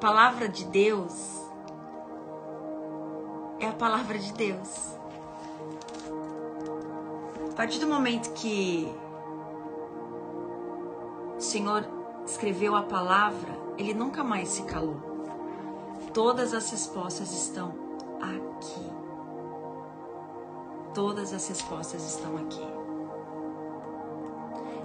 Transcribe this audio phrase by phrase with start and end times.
[0.00, 1.42] palavra de Deus
[3.60, 4.96] é a palavra de Deus.
[7.50, 8.90] A partir do momento que
[11.36, 11.86] o Senhor
[12.24, 14.96] escreveu a palavra, ele nunca mais se calou.
[16.14, 17.74] Todas as respostas estão
[18.22, 18.90] aqui.
[20.94, 22.66] Todas as respostas estão aqui.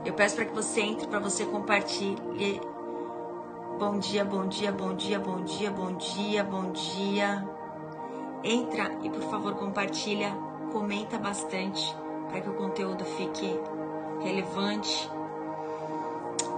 [0.03, 2.74] Eu peço para que você entre, para você compartilhe.
[3.77, 7.45] Bom dia, bom dia, bom dia, bom dia, bom dia, bom dia.
[8.41, 10.31] Entra e por favor compartilha,
[10.71, 11.93] comenta bastante
[12.29, 13.59] para que o conteúdo fique
[14.21, 15.11] relevante.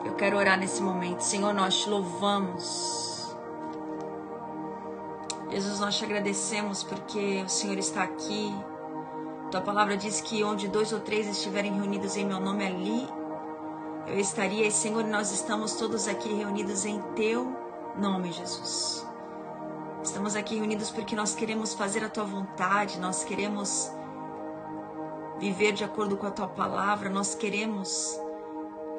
[0.05, 1.21] Eu quero orar nesse momento.
[1.21, 3.35] Senhor, nós te louvamos.
[5.49, 8.55] Jesus, nós te agradecemos porque o Senhor está aqui.
[9.49, 13.07] Tua palavra diz que onde dois ou três estiverem reunidos em meu nome, ali
[14.07, 14.65] eu estaria.
[14.65, 17.55] E, Senhor, nós estamos todos aqui reunidos em teu
[17.97, 19.05] nome, Jesus.
[20.03, 23.91] Estamos aqui reunidos porque nós queremos fazer a tua vontade, nós queremos
[25.37, 28.17] viver de acordo com a tua palavra, nós queremos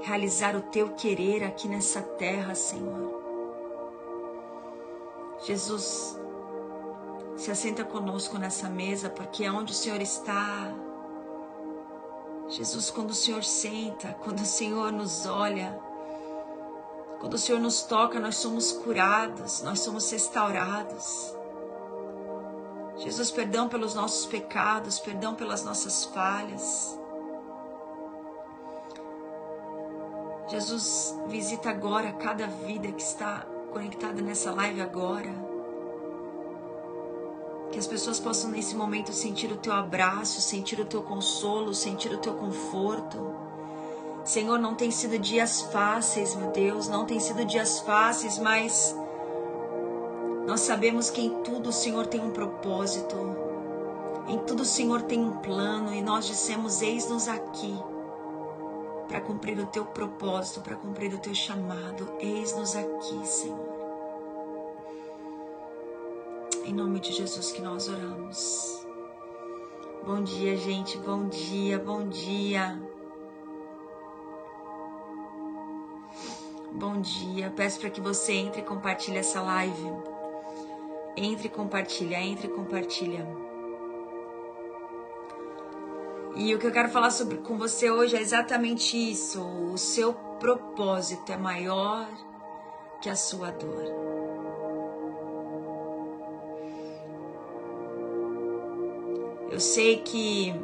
[0.02, 3.18] realizar o teu querer aqui nessa terra, Senhor.
[5.44, 6.18] Jesus,
[7.36, 10.74] se assenta conosco nessa mesa, porque onde o Senhor está.
[12.48, 15.78] Jesus, quando o Senhor senta, quando o Senhor nos olha,
[17.20, 21.34] quando o Senhor nos toca, nós somos curados, nós somos restaurados.
[22.96, 26.98] Jesus, perdão pelos nossos pecados, perdão pelas nossas falhas.
[30.48, 35.47] Jesus, visita agora cada vida que está conectada nessa live agora.
[37.70, 42.12] Que as pessoas possam nesse momento sentir o teu abraço, sentir o teu consolo, sentir
[42.12, 43.34] o teu conforto.
[44.24, 48.94] Senhor, não tem sido dias fáceis, meu Deus, não tem sido dias fáceis, mas
[50.46, 53.16] nós sabemos que em tudo o Senhor tem um propósito,
[54.28, 57.74] em tudo o Senhor tem um plano e nós dissemos: Eis-nos aqui
[59.08, 62.12] para cumprir o teu propósito, para cumprir o teu chamado.
[62.20, 63.67] Eis-nos aqui, Senhor.
[66.68, 68.86] Em nome de Jesus que nós oramos.
[70.04, 70.98] Bom dia, gente.
[70.98, 72.78] Bom dia, bom dia.
[76.70, 77.50] Bom dia.
[77.56, 79.90] Peço para que você entre e compartilhe essa live.
[81.16, 83.26] Entre e compartilha, entre e compartilha.
[86.36, 89.42] E o que eu quero falar sobre com você hoje é exatamente isso.
[89.42, 92.06] O seu propósito é maior
[93.00, 94.17] que a sua dor.
[99.50, 100.54] Eu sei que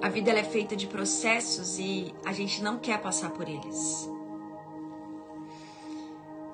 [0.00, 4.10] a vida é feita de processos e a gente não quer passar por eles.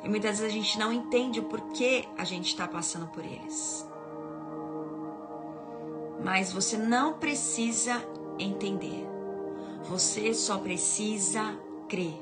[0.04, 3.86] E muitas vezes a gente não entende o porquê a gente está passando por eles.
[6.22, 8.04] Mas você não precisa
[8.38, 9.06] entender.
[9.84, 11.56] Você só precisa
[11.88, 12.20] crer.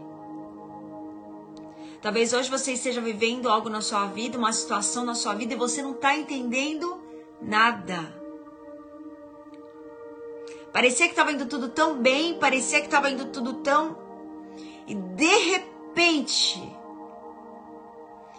[2.01, 5.57] Talvez hoje você esteja vivendo algo na sua vida, uma situação na sua vida e
[5.57, 7.06] você não está entendendo
[7.41, 8.15] nada.
[10.73, 13.97] Parecia que estava indo tudo tão bem, parecia que estava indo tudo tão.
[14.87, 16.61] E de repente.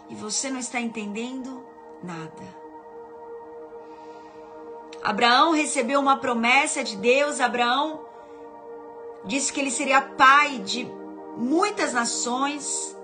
[0.09, 1.66] E você não está entendendo
[2.03, 2.68] nada.
[5.03, 7.40] Abraão recebeu uma promessa de Deus.
[7.40, 8.06] Abraão
[9.25, 10.86] disse que ele seria pai de
[11.38, 12.96] muitas nações.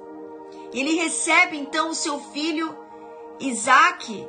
[0.74, 2.78] Ele recebe então o seu filho
[3.40, 4.28] Isaac,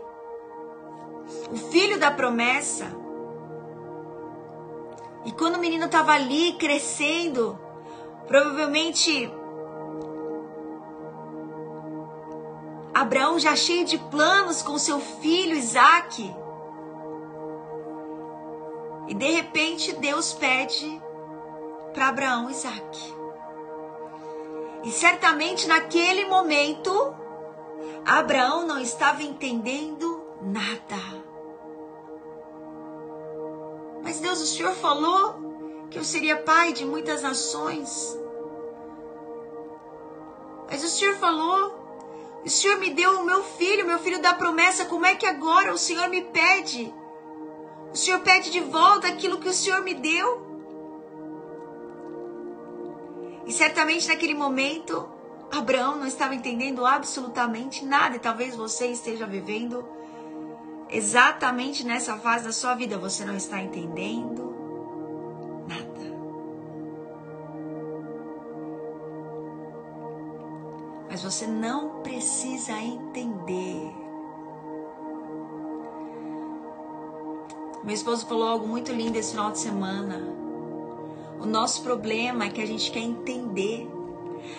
[1.50, 2.86] o filho da promessa.
[5.24, 7.58] E quando o menino estava ali crescendo,
[8.26, 9.32] provavelmente
[12.92, 16.34] Abraão já cheio de planos com seu filho Isaac.
[19.08, 21.02] E de repente Deus pede
[21.92, 23.14] para Abraão Isaac.
[24.84, 27.14] E certamente naquele momento,
[28.06, 31.24] Abraão não estava entendendo nada.
[34.02, 38.18] Mas Deus, o Senhor falou que eu seria pai de muitas nações.
[40.70, 41.84] Mas o Senhor falou,
[42.44, 44.84] o Senhor me deu o meu filho, meu filho da promessa.
[44.84, 46.92] Como é que agora o Senhor me pede?
[47.92, 50.44] O Senhor pede de volta aquilo que o Senhor me deu?
[53.46, 55.08] E certamente naquele momento,
[55.50, 59.86] Abraão não estava entendendo absolutamente nada, e talvez você esteja vivendo
[60.94, 64.54] exatamente nessa fase da sua vida você não está entendendo
[65.68, 66.16] nada.
[71.10, 73.92] Mas você não precisa entender.
[77.82, 80.22] Meu esposo falou algo muito lindo esse final de semana.
[81.40, 83.93] O nosso problema é que a gente quer entender.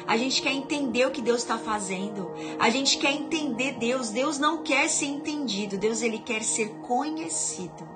[0.07, 2.31] A gente quer entender o que Deus está fazendo.
[2.59, 4.09] A gente quer entender Deus.
[4.09, 5.77] Deus não quer ser entendido.
[5.77, 7.95] Deus ele quer ser conhecido.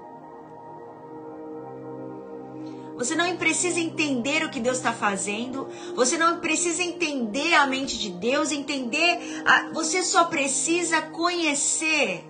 [2.97, 5.69] Você não precisa entender o que Deus está fazendo.
[5.95, 8.51] Você não precisa entender a mente de Deus.
[8.51, 9.44] Entender.
[9.74, 12.25] Você só precisa conhecer.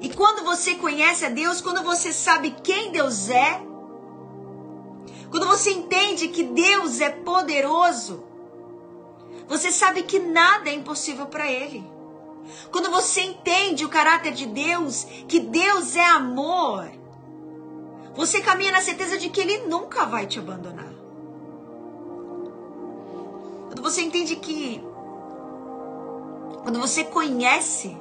[0.00, 3.62] E quando você conhece a Deus, quando você sabe quem Deus é,
[5.34, 8.22] quando você entende que Deus é poderoso,
[9.48, 11.84] você sabe que nada é impossível para Ele.
[12.70, 16.88] Quando você entende o caráter de Deus, que Deus é amor,
[18.14, 20.94] você caminha na certeza de que Ele nunca vai te abandonar.
[23.66, 24.80] Quando você entende que.
[26.62, 27.96] Quando você conhece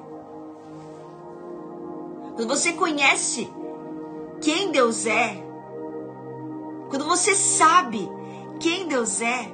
[2.36, 3.52] quando você conhece
[4.40, 5.43] quem Deus é,
[6.94, 8.08] quando você sabe
[8.60, 9.52] quem Deus é,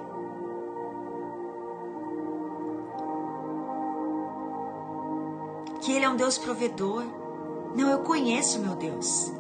[5.80, 7.02] que Ele é um Deus provedor.
[7.74, 9.32] Não, eu conheço meu Deus.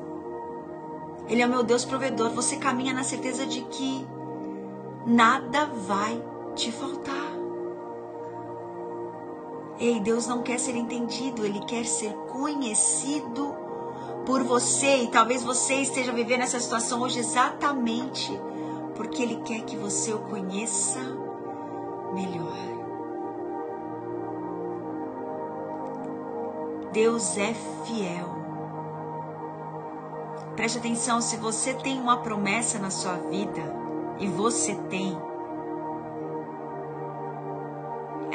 [1.27, 2.29] Ele é o meu Deus provedor.
[2.29, 4.07] Você caminha na certeza de que
[5.05, 6.23] nada vai
[6.55, 7.33] te faltar.
[9.77, 13.53] Ei, Deus não quer ser entendido, Ele quer ser conhecido
[14.25, 15.03] por você.
[15.03, 18.39] E talvez você esteja vivendo essa situação hoje exatamente
[18.95, 20.99] porque Ele quer que você o conheça
[22.13, 22.57] melhor.
[26.91, 27.53] Deus é
[27.85, 28.39] fiel.
[30.55, 33.79] Preste atenção, se você tem uma promessa na sua vida,
[34.19, 35.17] e você tem,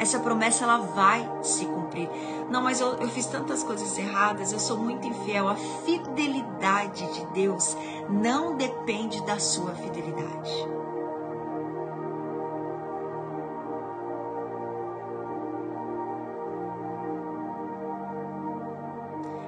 [0.05, 2.09] essa promessa ela vai se cumprir.
[2.49, 5.47] Não, mas eu, eu fiz tantas coisas erradas, eu sou muito infiel.
[5.47, 7.75] A fidelidade de Deus
[8.07, 10.67] não depende da sua fidelidade.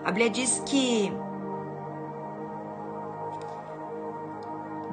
[0.04, 1.12] A Bíblia diz que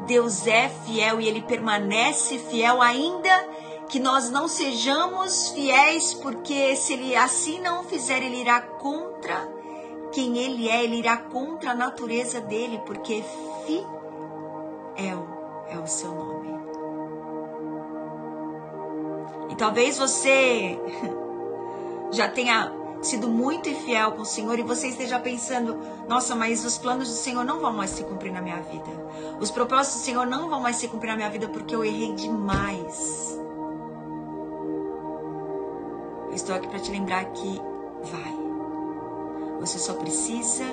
[0.06, 6.94] Deus é fiel e ele permanece fiel ainda que nós não sejamos fiéis, porque se
[6.94, 9.48] ele assim não fizer, ele irá contra
[10.12, 13.24] quem ele é, ele irá contra a natureza dele, porque
[13.66, 15.28] fiel
[15.68, 16.54] é o seu nome.
[19.50, 20.78] E talvez você
[22.12, 22.72] já tenha
[23.02, 25.78] sido muito infiel com o Senhor e você esteja pensando:
[26.08, 28.90] nossa, mas os planos do Senhor não vão mais se cumprir na minha vida.
[29.40, 32.14] Os propósitos do Senhor não vão mais se cumprir na minha vida porque eu errei
[32.14, 33.38] demais.
[36.34, 37.60] Estou aqui para te lembrar que
[38.02, 38.44] vai.
[39.60, 40.64] Você só precisa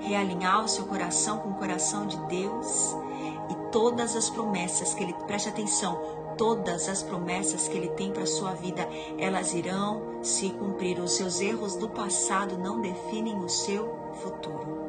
[0.00, 2.94] realinhar o seu coração com o coração de Deus
[3.50, 5.98] e todas as promessas que ele preste atenção,
[6.36, 8.88] todas as promessas que ele tem para sua vida,
[9.18, 10.98] elas irão se cumprir.
[10.98, 14.83] Os seus erros do passado não definem o seu futuro.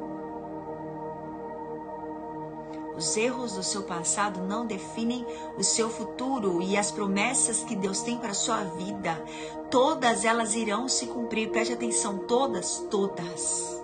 [2.98, 5.26] Os erros do seu passado não definem
[5.58, 9.22] o seu futuro e as promessas que Deus tem para a sua vida,
[9.70, 11.52] todas elas irão se cumprir.
[11.52, 13.84] Preste atenção, todas, todas.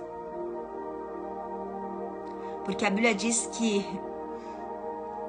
[2.64, 3.86] Porque a Bíblia diz que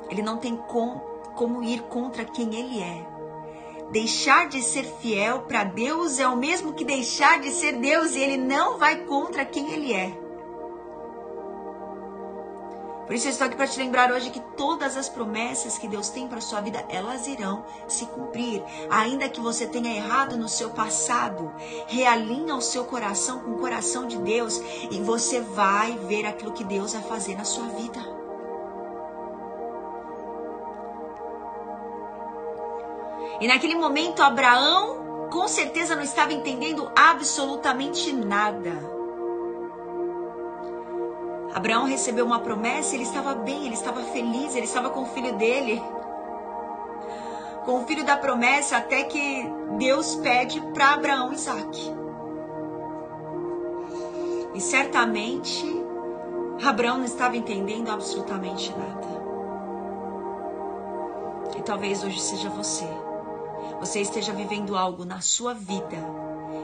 [0.09, 1.01] ele não tem com,
[1.35, 3.05] como ir contra quem ele é.
[3.91, 8.21] Deixar de ser fiel para Deus é o mesmo que deixar de ser Deus e
[8.21, 10.22] ele não vai contra quem ele é.
[13.07, 16.09] Por isso eu estou aqui para te lembrar hoje que todas as promessas que Deus
[16.09, 18.63] tem para sua vida, elas irão se cumprir.
[18.91, 21.53] Ainda que você tenha errado no seu passado,
[21.89, 26.65] realinha o seu coração com o coração de Deus e você vai ver aquilo que
[26.65, 28.01] Deus vai fazer na sua vida.
[33.41, 39.02] E naquele momento, Abraão com certeza não estava entendendo absolutamente nada.
[41.55, 45.37] Abraão recebeu uma promessa, ele estava bem, ele estava feliz, ele estava com o filho
[45.37, 45.83] dele.
[47.67, 49.47] Com o filho da promessa, até que
[49.79, 51.95] Deus pede para Abraão Isaac.
[54.55, 55.65] E certamente
[56.65, 59.13] Abraão não estava entendendo absolutamente nada.
[61.59, 62.89] E talvez hoje seja você.
[63.79, 65.99] Você esteja vivendo algo na sua vida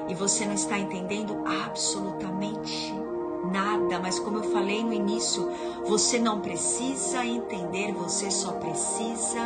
[0.09, 3.08] e você não está entendendo absolutamente nada
[3.51, 5.51] nada, mas como eu falei no início,
[5.85, 9.41] você não precisa entender, você só precisa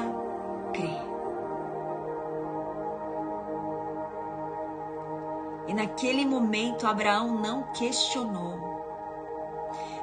[0.73, 1.02] crer.
[5.68, 8.73] E naquele momento Abraão não questionou.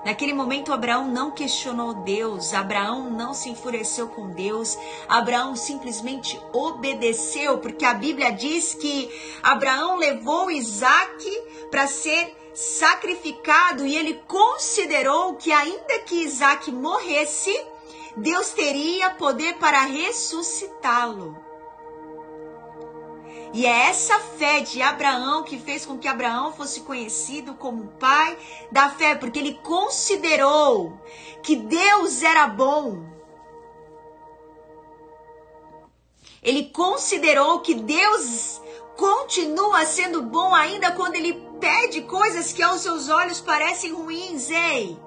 [0.06, 4.78] Naquele momento, Abraão não questionou Deus, Abraão não se enfureceu com Deus,
[5.10, 9.10] Abraão simplesmente obedeceu, porque a Bíblia diz que
[9.44, 11.30] Abraão levou Isaac
[11.70, 17.56] para ser sacrificado e ele considerou que, ainda que Isaac morresse,
[18.18, 21.38] Deus teria poder para ressuscitá-lo.
[23.52, 28.38] E é essa fé de Abraão que fez com que Abraão fosse conhecido como pai
[28.72, 31.00] da fé, porque ele considerou
[31.42, 33.04] que Deus era bom.
[36.44, 38.62] Ele considerou que Deus
[38.96, 44.98] continua sendo bom ainda quando ele pede coisas que aos seus olhos parecem ruins, ei.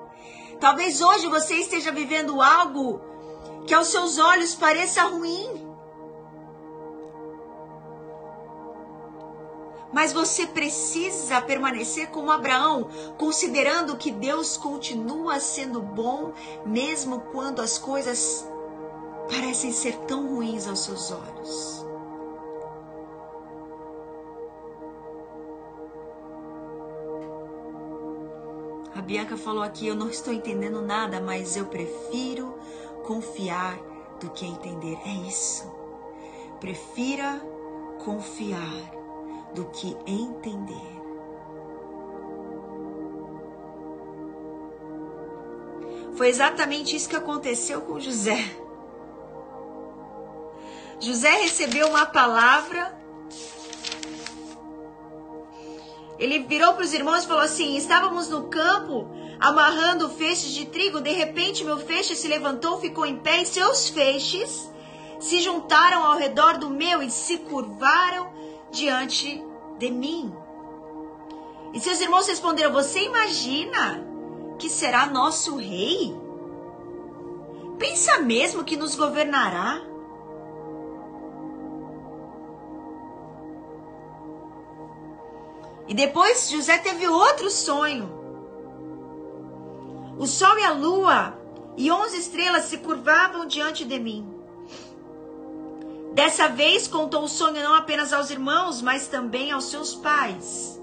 [0.60, 3.00] Talvez hoje você esteja vivendo algo
[3.66, 5.72] que aos seus olhos pareça ruim.
[9.92, 16.32] Mas você precisa permanecer como Abraão, considerando que Deus continua sendo bom,
[16.64, 18.48] mesmo quando as coisas
[19.28, 21.81] parecem ser tão ruins aos seus olhos.
[29.02, 32.54] Bianca falou aqui: Eu não estou entendendo nada, mas eu prefiro
[33.04, 33.78] confiar
[34.20, 34.98] do que entender.
[35.04, 35.70] É isso.
[36.60, 37.40] Prefira
[38.04, 38.90] confiar
[39.54, 41.02] do que entender.
[46.14, 48.38] Foi exatamente isso que aconteceu com José.
[51.00, 53.01] José recebeu uma palavra.
[56.22, 59.10] Ele virou para os irmãos e falou assim: Estávamos no campo
[59.40, 61.00] amarrando feixes de trigo.
[61.00, 64.70] De repente, meu feixe se levantou, ficou em pé, e seus feixes
[65.18, 68.32] se juntaram ao redor do meu e se curvaram
[68.70, 69.44] diante
[69.80, 70.32] de mim.
[71.74, 74.06] E seus irmãos responderam: Você imagina
[74.60, 76.14] que será nosso rei?
[77.80, 79.82] Pensa mesmo que nos governará?
[85.88, 88.10] E depois José teve outro sonho.
[90.18, 91.38] O sol e a lua
[91.76, 94.28] e onze estrelas se curvavam diante de mim.
[96.12, 100.81] Dessa vez contou o sonho não apenas aos irmãos, mas também aos seus pais.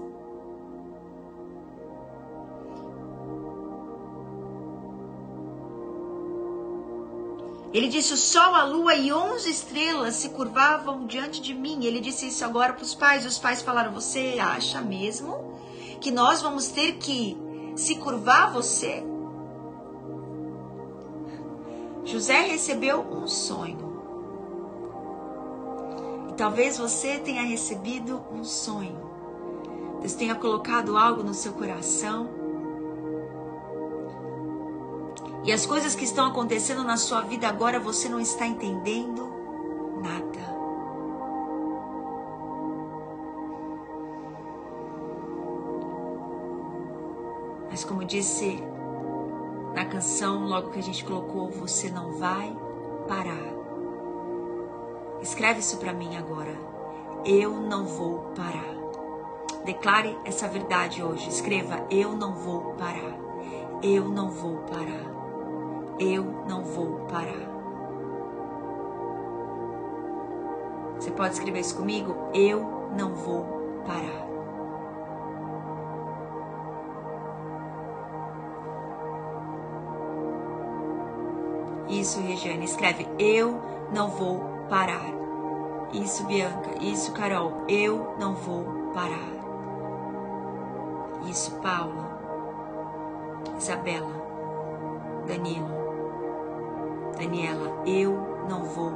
[7.72, 11.84] Ele disse: O sol, a lua e onze estrelas se curvavam diante de mim.
[11.84, 13.24] Ele disse isso agora para os pais.
[13.24, 15.54] Os pais falaram: Você acha mesmo
[16.00, 17.36] que nós vamos ter que
[17.76, 19.04] se curvar a você?
[22.04, 23.90] José recebeu um sonho.
[26.36, 28.98] Talvez você tenha recebido um sonho.
[30.00, 32.39] Deus tenha colocado algo no seu coração.
[35.42, 39.32] E as coisas que estão acontecendo na sua vida agora você não está entendendo
[40.02, 40.60] nada.
[47.70, 48.62] Mas como disse
[49.74, 52.54] na canção, logo que a gente colocou, você não vai
[53.08, 53.60] parar.
[55.22, 56.54] Escreve isso para mim agora.
[57.24, 58.74] Eu não vou parar.
[59.64, 61.28] Declare essa verdade hoje.
[61.28, 63.18] Escreva: Eu não vou parar.
[63.82, 65.19] Eu não vou parar.
[66.00, 67.50] Eu não vou parar.
[70.96, 72.16] Você pode escrever isso comigo?
[72.32, 73.44] Eu não vou
[73.86, 74.30] parar.
[81.90, 82.64] Isso, Regiane.
[82.64, 83.60] Escreve: Eu
[83.92, 84.40] não vou
[84.70, 85.12] parar.
[85.92, 86.82] Isso, Bianca.
[86.82, 87.64] Isso, Carol.
[87.68, 88.64] Eu não vou
[88.94, 89.28] parar.
[91.28, 92.18] Isso, Paula.
[93.58, 94.12] Isabela.
[95.26, 95.79] Danilo.
[97.20, 97.82] Daniela.
[97.86, 98.90] Eu não vou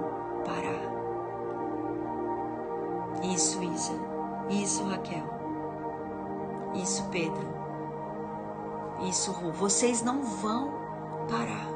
[0.45, 0.95] parar.
[3.33, 3.93] Isso, Isa.
[4.49, 5.25] Isso, Raquel.
[6.75, 7.55] Isso, Pedro.
[9.09, 9.53] Isso, Ru.
[9.53, 10.73] Vocês não vão
[11.31, 11.69] parar.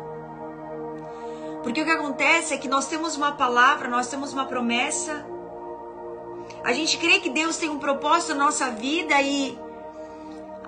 [1.62, 5.26] Porque o que acontece é que nós temos uma palavra, nós temos uma promessa.
[6.64, 9.59] A gente crê que Deus tem um propósito na nossa vida e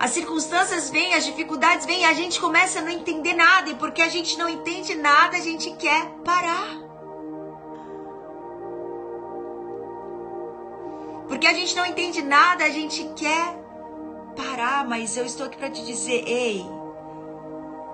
[0.01, 3.69] as circunstâncias vêm, as dificuldades vêm a gente começa a não entender nada.
[3.69, 6.75] E porque a gente não entende nada, a gente quer parar.
[11.27, 13.55] Porque a gente não entende nada, a gente quer
[14.35, 14.83] parar.
[14.89, 16.65] Mas eu estou aqui para te dizer: ei,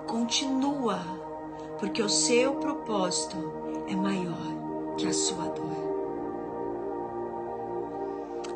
[0.06, 0.98] continua
[1.78, 3.36] porque o seu propósito
[3.86, 5.76] é maior que a sua dor.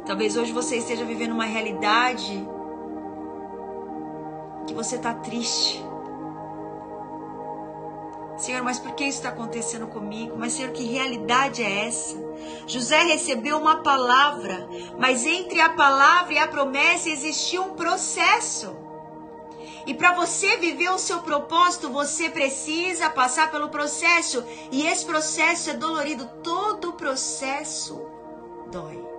[0.07, 2.49] Talvez hoje você esteja vivendo uma realidade
[4.67, 5.85] que você está triste.
[8.37, 10.35] Senhor, mas por que isso está acontecendo comigo?
[10.37, 12.17] Mas, Senhor, que realidade é essa?
[12.67, 18.77] José recebeu uma palavra, mas entre a palavra e a promessa existia um processo.
[19.87, 24.45] E para você viver o seu propósito, você precisa passar pelo processo.
[24.71, 26.27] E esse processo é dolorido.
[26.43, 28.01] Todo processo
[28.71, 29.12] dói.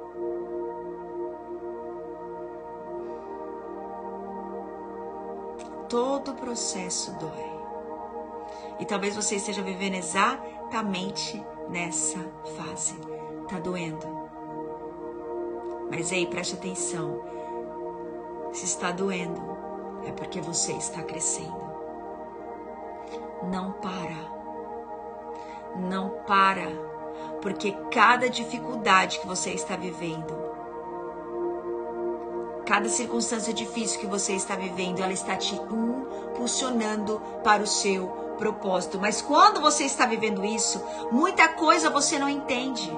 [5.93, 7.51] Todo processo dói.
[8.79, 12.17] E talvez você esteja vivendo exatamente nessa
[12.57, 13.00] fase.
[13.47, 14.07] Tá doendo.
[15.91, 17.23] Mas ei, preste atenção.
[18.51, 19.39] Se está doendo,
[20.03, 21.62] é porque você está crescendo.
[23.43, 24.17] Não para.
[25.75, 26.71] Não para.
[27.39, 30.52] Porque cada dificuldade que você está vivendo,
[32.65, 39.00] cada circunstância difícil que você está vivendo, ela está te impulsionando para o seu propósito.
[39.00, 42.91] Mas quando você está vivendo isso, muita coisa você não entende.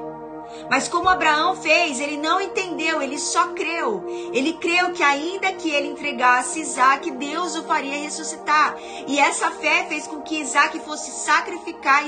[0.69, 4.05] Mas como Abraão fez, ele não entendeu, ele só creu.
[4.33, 8.75] Ele creu que ainda que ele entregasse Isaac, Deus o faria ressuscitar.
[9.07, 12.03] E essa fé fez com que Isaac fosse sacrificar,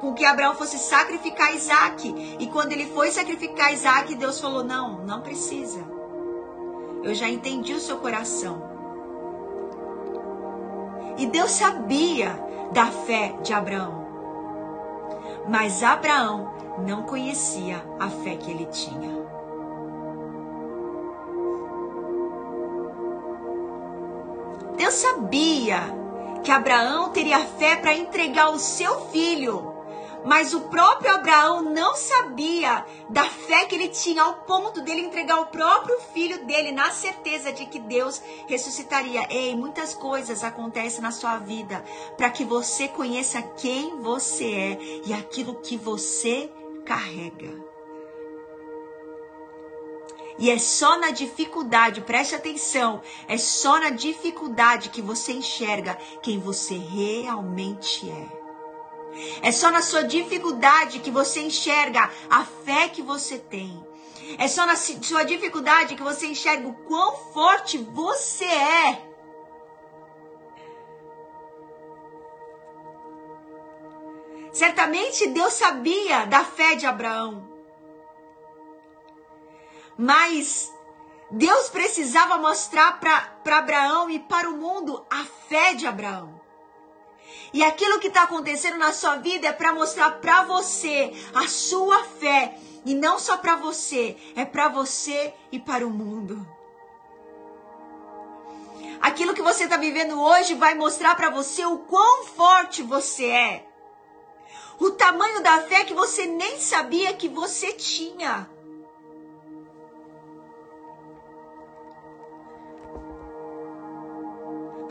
[0.00, 2.36] com que Abraão fosse sacrificar Isaac.
[2.38, 5.97] E quando ele foi sacrificar Isaac, Deus falou: Não, não precisa.
[7.02, 8.62] Eu já entendi o seu coração.
[11.16, 12.30] E Deus sabia
[12.72, 14.06] da fé de Abraão.
[15.48, 16.52] Mas Abraão
[16.86, 19.18] não conhecia a fé que ele tinha.
[24.76, 25.80] Deus sabia
[26.44, 29.77] que Abraão teria fé para entregar o seu filho
[30.24, 35.40] mas o próprio Abraão não sabia da fé que ele tinha ao ponto dele entregar
[35.40, 39.26] o próprio filho dele na certeza de que Deus ressuscitaria.
[39.30, 41.84] Ei, muitas coisas acontecem na sua vida
[42.16, 46.50] para que você conheça quem você é e aquilo que você
[46.84, 47.68] carrega.
[50.38, 56.38] E é só na dificuldade, preste atenção, é só na dificuldade que você enxerga quem
[56.38, 58.37] você realmente é.
[59.42, 63.86] É só na sua dificuldade que você enxerga a fé que você tem.
[64.38, 69.08] É só na sua dificuldade que você enxerga o quão forte você é.
[74.52, 77.48] Certamente Deus sabia da fé de Abraão.
[79.96, 80.72] Mas
[81.30, 86.37] Deus precisava mostrar para Abraão e para o mundo a fé de Abraão.
[87.52, 92.04] E aquilo que está acontecendo na sua vida é para mostrar para você a sua
[92.04, 92.58] fé.
[92.84, 96.46] E não só para você, é para você e para o mundo.
[99.00, 103.64] Aquilo que você está vivendo hoje vai mostrar para você o quão forte você é.
[104.78, 108.48] O tamanho da fé que você nem sabia que você tinha.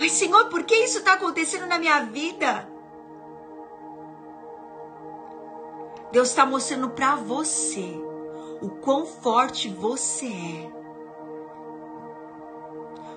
[0.10, 2.68] Senhor, por que isso está acontecendo na minha vida?
[6.12, 8.00] Deus está mostrando para você
[8.62, 10.78] o quão forte você é.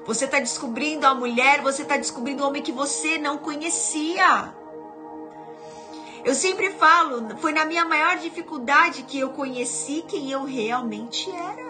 [0.07, 4.55] Você está descobrindo a mulher, você está descobrindo o homem que você não conhecia.
[6.25, 11.70] Eu sempre falo, foi na minha maior dificuldade que eu conheci quem eu realmente era.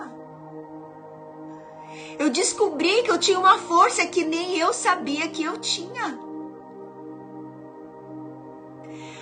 [2.21, 6.21] Eu descobri que eu tinha uma força que nem eu sabia que eu tinha.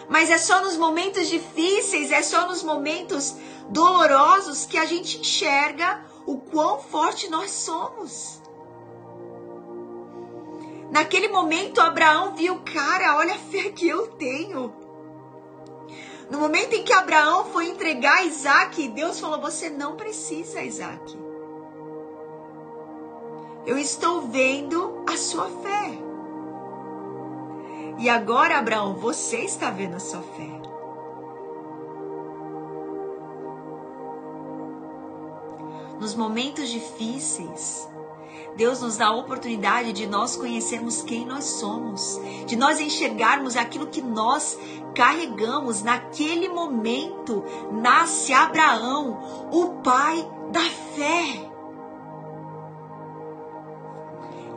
[0.08, 3.36] Mas é só nos momentos difíceis, é só nos momentos
[3.68, 8.42] dolorosos que a gente enxerga o quão forte nós somos.
[10.90, 14.74] Naquele momento, Abraão viu, cara, olha a fé que eu tenho.
[16.28, 21.27] No momento em que Abraão foi entregar Isaac, Deus falou: Você não precisa, Isaac.
[23.68, 25.98] Eu estou vendo a sua fé.
[27.98, 30.62] E agora, Abraão, você está vendo a sua fé.
[36.00, 37.86] Nos momentos difíceis,
[38.56, 43.88] Deus nos dá a oportunidade de nós conhecermos quem nós somos, de nós enxergarmos aquilo
[43.88, 44.58] que nós
[44.94, 45.82] carregamos.
[45.82, 50.62] Naquele momento, nasce Abraão, o pai da
[50.96, 51.47] fé.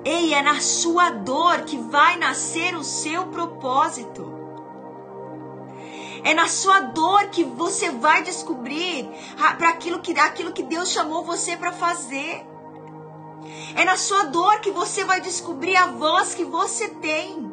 [0.04, 4.42] Ei, é na sua dor que vai nascer o seu propósito.
[6.24, 9.10] É na sua dor que você vai descobrir
[9.58, 12.48] para aquilo que aquilo que Deus chamou você para fazer.
[13.76, 17.52] É na sua dor que você vai descobrir a voz que você tem.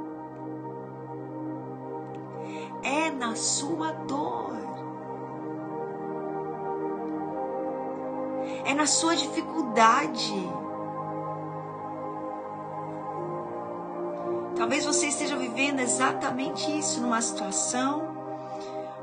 [2.83, 4.57] É na sua dor.
[8.65, 10.68] É na sua dificuldade.
[14.69, 18.15] Talvez você esteja vivendo exatamente isso numa situação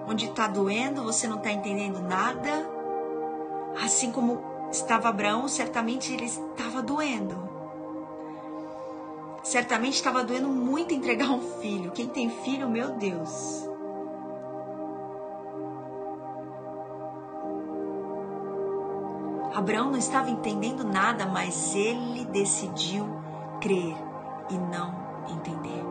[0.08, 2.70] onde está doendo, você não está entendendo nada.
[3.84, 7.50] Assim como estava Abraão, certamente ele estava doendo.
[9.42, 11.90] Certamente estava doendo muito entregar um filho.
[11.90, 13.68] Quem tem filho, meu Deus.
[19.52, 23.20] Abraão não estava entendendo nada, mas ele decidiu
[23.60, 23.96] crer
[24.52, 25.84] e não entender.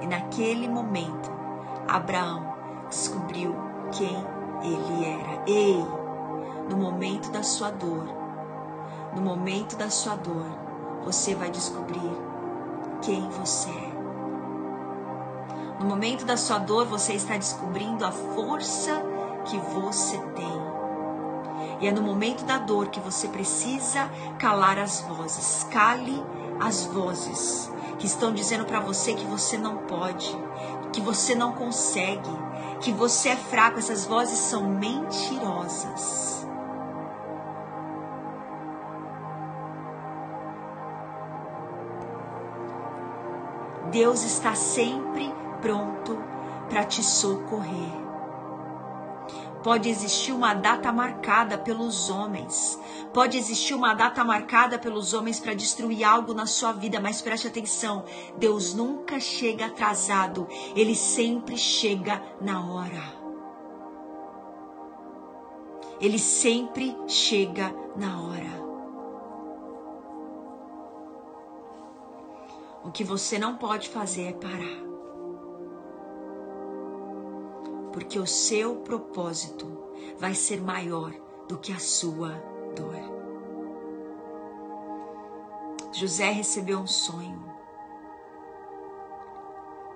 [0.00, 1.30] E naquele momento,
[1.88, 2.54] Abraão
[2.88, 3.54] descobriu
[3.92, 4.16] quem
[4.62, 5.42] ele era.
[5.46, 5.84] Ei,
[6.68, 8.06] no momento da sua dor,
[9.14, 10.46] no momento da sua dor,
[11.04, 12.12] você vai descobrir
[13.02, 13.92] quem você é.
[15.80, 19.02] No momento da sua dor, você está descobrindo a força
[19.44, 20.71] que você tem.
[21.82, 25.66] E é no momento da dor que você precisa calar as vozes.
[25.68, 26.24] Cale
[26.60, 27.68] as vozes
[27.98, 30.30] que estão dizendo para você que você não pode,
[30.92, 32.30] que você não consegue,
[32.80, 33.80] que você é fraco.
[33.80, 36.46] Essas vozes são mentirosas.
[43.90, 46.16] Deus está sempre pronto
[46.70, 48.01] para te socorrer.
[49.62, 52.80] Pode existir uma data marcada pelos homens.
[53.14, 57.46] Pode existir uma data marcada pelos homens para destruir algo na sua vida, mas preste
[57.46, 58.04] atenção:
[58.36, 63.22] Deus nunca chega atrasado, ele sempre chega na hora.
[66.00, 68.62] Ele sempre chega na hora.
[72.84, 74.91] O que você não pode fazer é parar
[77.92, 79.66] porque o seu propósito
[80.18, 81.12] vai ser maior
[81.48, 82.30] do que a sua
[82.74, 82.96] dor.
[85.92, 87.44] José recebeu um sonho,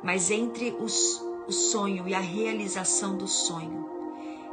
[0.02, 3.88] mas entre os, o sonho e a realização do sonho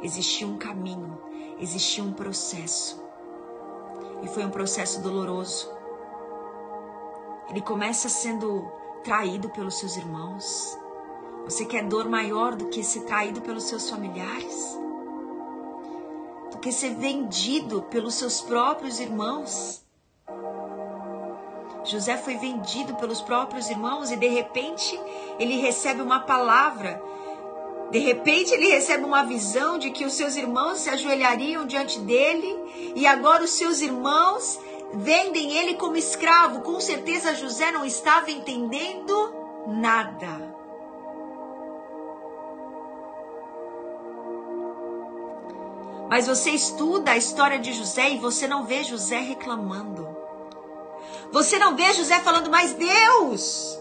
[0.02, 1.20] existia um caminho,
[1.58, 3.02] existia um processo.
[4.22, 5.70] E foi um processo doloroso.
[7.50, 8.66] Ele começa sendo
[9.02, 10.78] traído pelos seus irmãos,
[11.44, 14.78] você quer dor maior do que ser traído pelos seus familiares?
[16.50, 19.84] Do que ser vendido pelos seus próprios irmãos?
[21.84, 24.98] José foi vendido pelos próprios irmãos e de repente
[25.38, 27.02] ele recebe uma palavra.
[27.90, 32.58] De repente ele recebe uma visão de que os seus irmãos se ajoelhariam diante dele
[32.96, 34.58] e agora os seus irmãos
[34.94, 36.62] vendem ele como escravo.
[36.62, 39.34] Com certeza José não estava entendendo
[39.66, 40.53] nada.
[46.08, 50.06] Mas você estuda a história de José e você não vê José reclamando.
[51.32, 53.78] Você não vê José falando, mas Deus,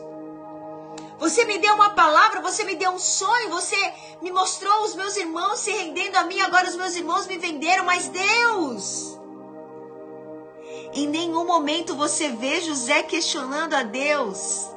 [1.20, 3.78] você me deu uma palavra, você me deu um sonho, você
[4.22, 7.86] me mostrou os meus irmãos se rendendo a mim, agora os meus irmãos me venderam,
[7.86, 9.20] mas Deus.
[10.94, 14.68] Em nenhum momento você vê José questionando a Deus.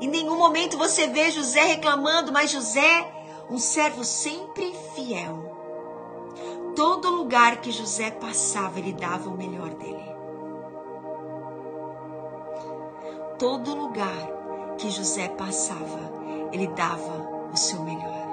[0.00, 3.12] Em nenhum momento você vê José reclamando, mas José,
[3.48, 5.47] um servo sempre fiel
[6.78, 10.14] todo lugar que José passava, ele dava o melhor dele.
[13.36, 15.98] Todo lugar que José passava,
[16.52, 18.28] ele dava o seu melhor.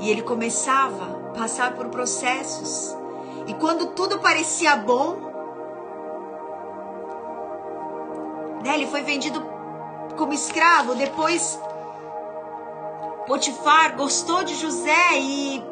[0.00, 2.92] E ele começava a passar por processos.
[3.46, 5.14] E quando tudo parecia bom,
[8.64, 9.40] né, ele foi vendido
[10.16, 11.60] como escravo, depois
[13.26, 15.62] Potifar gostou de José e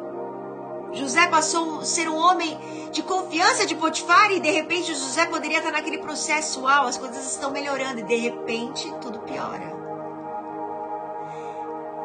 [0.93, 2.57] José passou a ser um homem
[2.91, 7.25] de confiança de Potifar e de repente José poderia estar naquele processo, uau, as coisas
[7.31, 9.79] estão melhorando e de repente tudo piora.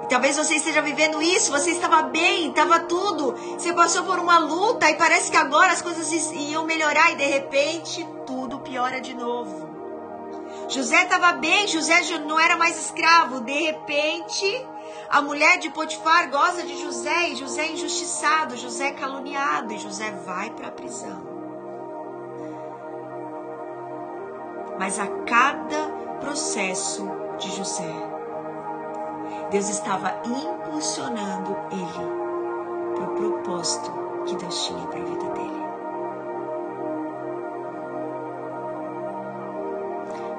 [0.05, 4.39] E talvez você esteja vivendo isso, você estava bem, estava tudo, você passou por uma
[4.39, 9.15] luta e parece que agora as coisas iam melhorar e de repente tudo piora de
[9.15, 9.69] novo.
[10.69, 14.67] José estava bem, José não era mais escravo, de repente
[15.09, 19.79] a mulher de Potifar goza de José e José é injustiçado, José é caluniado e
[19.79, 21.37] José vai para a prisão.
[24.79, 25.89] mas a cada
[26.21, 27.93] processo de José,
[29.51, 33.93] Deus estava impulsionando ele para o propósito
[34.27, 35.67] que Deus tinha para a vida dele.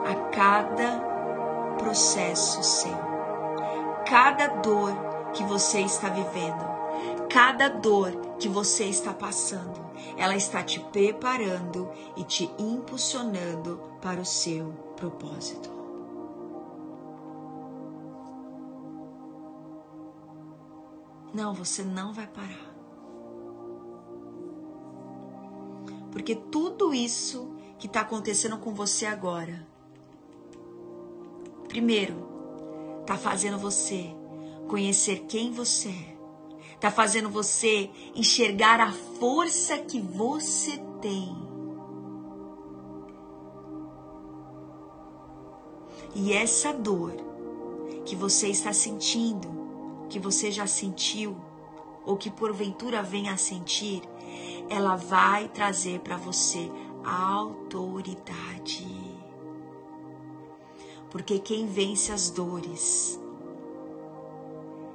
[0.10, 1.02] A cada
[1.78, 3.17] processo seu,
[4.10, 4.94] cada dor
[5.34, 6.64] que você está vivendo,
[7.30, 14.26] cada dor que você está passando, ela está te preparando e te impulsionando para o
[14.26, 15.70] seu propósito.
[21.34, 22.74] Não, você não vai parar.
[26.12, 29.68] Porque tudo isso que está acontecendo com você agora,
[31.68, 32.37] primeiro,
[33.08, 34.14] está fazendo você
[34.68, 36.18] conhecer quem você é.
[36.74, 41.34] Está fazendo você enxergar a força que você tem.
[46.14, 47.14] E essa dor
[48.06, 49.48] que você está sentindo,
[50.10, 51.38] que você já sentiu,
[52.06, 54.02] ou que porventura venha a sentir,
[54.70, 56.70] ela vai trazer para você
[57.06, 59.07] autoridade.
[61.10, 63.20] Porque quem vence as dores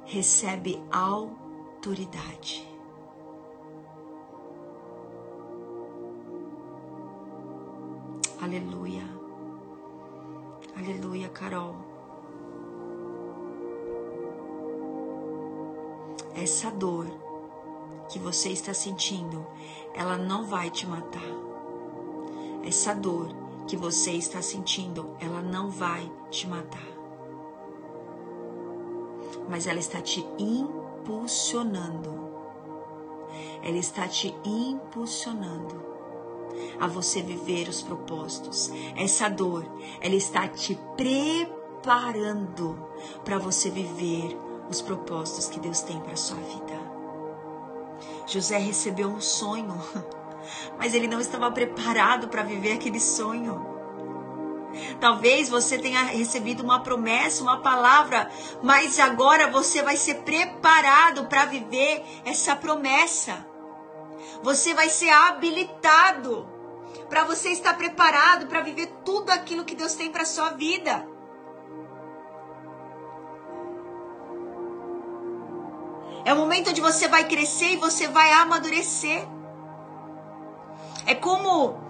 [0.05, 2.67] recebe autoridade.
[8.41, 9.03] Aleluia.
[10.77, 11.75] Aleluia, Carol.
[16.35, 17.07] Essa dor
[18.09, 19.45] que você está sentindo,
[19.95, 21.21] ela não vai te matar.
[22.63, 26.87] Essa dor que você está sentindo, ela não vai te matar.
[29.49, 32.23] Mas ela está te impulsionando.
[33.61, 35.93] Ela está te impulsionando
[36.79, 38.71] a você viver os propósitos.
[38.95, 39.65] Essa dor,
[40.01, 42.77] ela está te preparando
[43.23, 44.37] para você viver
[44.69, 46.93] os propósitos que Deus tem para sua vida.
[48.27, 49.73] José recebeu um sonho,
[50.77, 53.73] mas ele não estava preparado para viver aquele sonho.
[54.99, 58.29] Talvez você tenha recebido uma promessa, uma palavra,
[58.61, 63.45] mas agora você vai ser preparado para viver essa promessa.
[64.41, 66.47] Você vai ser habilitado
[67.09, 71.07] para você estar preparado para viver tudo aquilo que Deus tem para sua vida.
[76.25, 79.27] É o momento onde você vai crescer e você vai amadurecer.
[81.05, 81.81] É como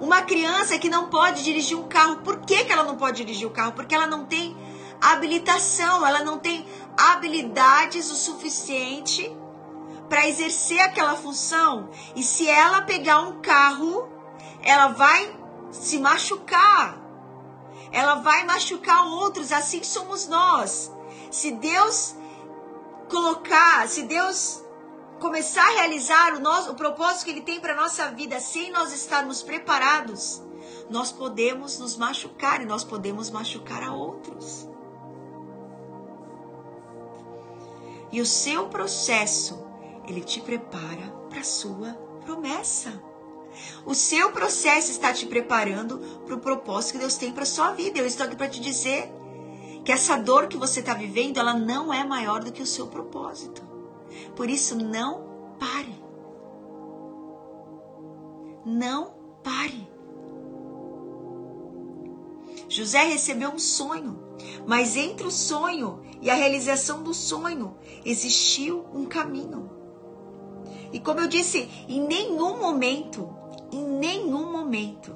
[0.00, 2.18] uma criança que não pode dirigir um carro.
[2.18, 3.72] Por que, que ela não pode dirigir o um carro?
[3.72, 4.56] Porque ela não tem
[5.00, 9.34] habilitação, ela não tem habilidades o suficiente
[10.08, 11.90] para exercer aquela função.
[12.14, 14.08] E se ela pegar um carro,
[14.62, 15.34] ela vai
[15.70, 17.00] se machucar.
[17.90, 20.92] Ela vai machucar outros, assim somos nós.
[21.30, 22.14] Se Deus
[23.08, 24.61] colocar, se Deus
[25.22, 28.92] começar a realizar o, nosso, o propósito que Ele tem para nossa vida sem nós
[28.92, 30.42] estarmos preparados,
[30.90, 34.68] nós podemos nos machucar e nós podemos machucar a outros.
[38.10, 39.64] E o seu processo,
[40.08, 42.92] ele te prepara para a sua promessa.
[43.86, 48.00] O seu processo está te preparando para o propósito que Deus tem para sua vida.
[48.00, 49.10] Eu estou aqui para te dizer
[49.84, 52.88] que essa dor que você está vivendo, ela não é maior do que o seu
[52.88, 53.71] propósito.
[54.34, 56.02] Por isso, não pare.
[58.64, 59.88] Não pare.
[62.68, 64.18] José recebeu um sonho,
[64.66, 69.70] mas entre o sonho e a realização do sonho existiu um caminho.
[70.92, 73.28] E como eu disse, em nenhum momento,
[73.70, 75.14] em nenhum momento,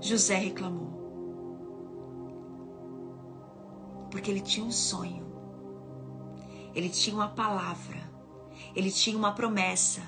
[0.00, 0.96] José reclamou.
[4.10, 5.25] Porque ele tinha um sonho.
[6.76, 8.06] Ele tinha uma palavra.
[8.74, 10.02] Ele tinha uma promessa.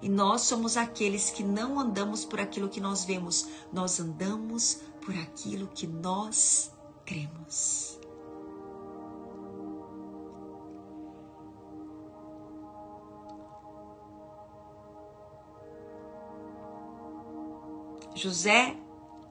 [0.00, 5.14] E nós somos aqueles que não andamos por aquilo que nós vemos, nós andamos por
[5.14, 6.72] aquilo que nós
[7.04, 7.98] cremos.
[18.14, 18.74] José,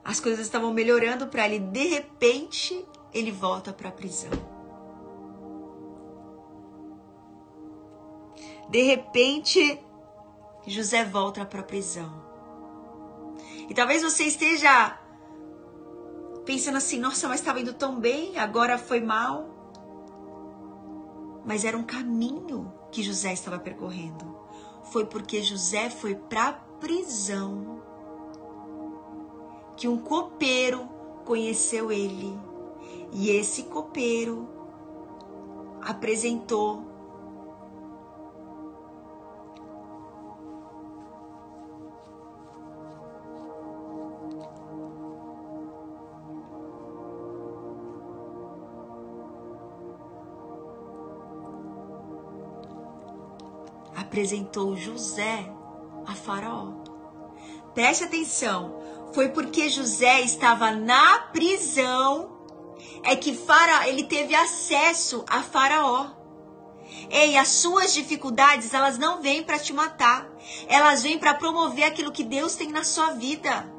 [0.04, 4.57] as coisas estavam melhorando para ele, de repente, ele volta para a prisão.
[8.70, 9.82] De repente,
[10.66, 12.12] José volta para a prisão.
[13.70, 15.00] E talvez você esteja
[16.46, 19.56] pensando assim: nossa, mas estava indo tão bem, agora foi mal.
[21.46, 24.38] Mas era um caminho que José estava percorrendo.
[24.92, 27.82] Foi porque José foi para a prisão
[29.78, 30.90] que um copeiro
[31.24, 32.38] conheceu ele.
[33.14, 34.50] E esse copeiro
[35.82, 36.87] apresentou
[54.18, 55.48] apresentou José
[56.04, 56.72] a Faraó.
[57.76, 58.82] Preste atenção,
[59.14, 62.36] foi porque José estava na prisão
[63.04, 66.08] é que Faraó, ele teve acesso a Faraó.
[67.12, 70.28] Ei, as suas dificuldades, elas não vêm para te matar.
[70.68, 73.72] Elas vêm para promover aquilo que Deus tem na sua vida.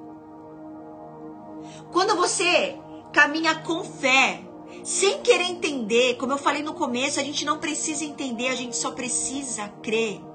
[1.90, 2.78] Quando você
[3.12, 4.40] caminha com fé,
[4.84, 8.76] sem querer entender, como eu falei no começo, a gente não precisa entender, a gente
[8.76, 10.27] só precisa crer.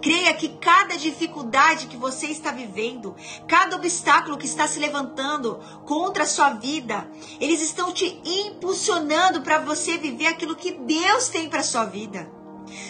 [0.00, 3.14] Creia que cada dificuldade que você está vivendo,
[3.46, 7.08] cada obstáculo que está se levantando contra a sua vida,
[7.40, 12.30] eles estão te impulsionando para você viver aquilo que Deus tem para sua vida.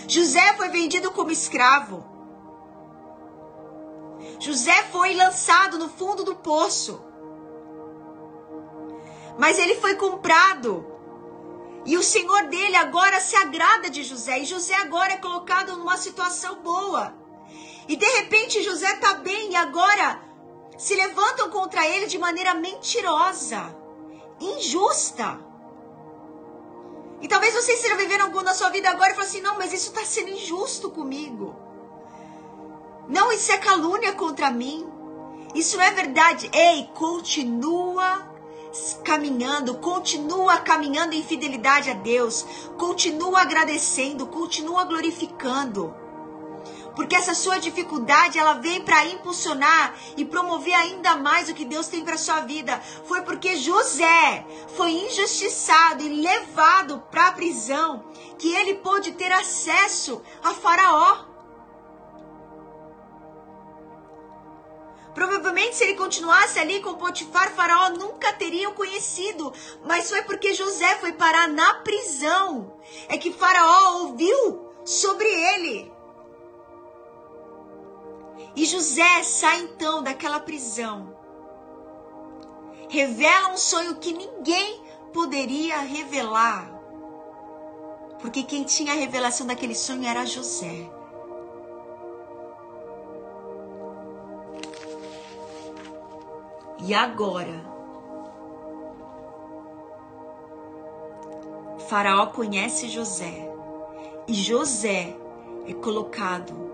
[0.09, 2.05] José foi vendido como escravo.
[4.39, 7.03] José foi lançado no fundo do poço.
[9.39, 10.92] Mas ele foi comprado
[11.85, 14.41] e o Senhor dele agora se agrada de José.
[14.41, 17.15] E José agora é colocado numa situação boa.
[17.89, 20.21] E de repente José está bem e agora
[20.79, 23.77] se levantam contra ele de maneira mentirosa,
[24.41, 25.41] injusta.
[27.21, 29.73] E talvez você esteja vivendo algo na sua vida agora e fale assim: não, mas
[29.73, 31.57] isso está sendo injusto comigo.
[33.09, 34.89] Não, isso é calúnia contra mim.
[35.55, 36.49] Isso não é verdade.
[36.53, 38.32] Ei, continua
[39.05, 42.45] caminhando, continua caminhando em fidelidade a Deus,
[42.77, 45.95] continua agradecendo, continua glorificando.
[46.95, 51.89] Porque essa sua dificuldade, ela vem para impulsionar e promover ainda mais o que Deus
[51.89, 52.81] tem para sua vida.
[53.07, 58.05] Foi porque José foi injustiçado e levado para a prisão
[58.39, 61.32] que ele pôde ter acesso a Faraó.
[65.15, 69.53] Provavelmente, se ele continuasse ali com Potifar, Faraó nunca teria o conhecido.
[69.85, 72.73] Mas foi porque José foi parar na prisão.
[73.09, 75.93] É que Faraó ouviu sobre ele.
[78.57, 81.17] E José sai então daquela prisão.
[82.89, 86.71] Revela um sonho que ninguém poderia revelar.
[88.19, 90.91] Porque quem tinha a revelação daquele sonho era José.
[96.85, 97.73] E agora?
[101.89, 103.49] Faraó conhece José
[104.27, 105.17] e José
[105.67, 106.73] é colocado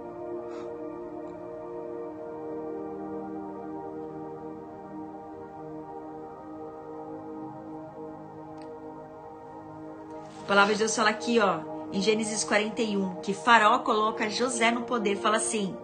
[10.43, 11.61] A palavra de Deus fala aqui, ó,
[11.93, 15.77] em Gênesis 41, que Faraó coloca José no poder, fala assim: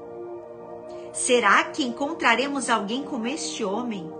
[1.14, 4.12] Será que encontraremos alguém como este homem?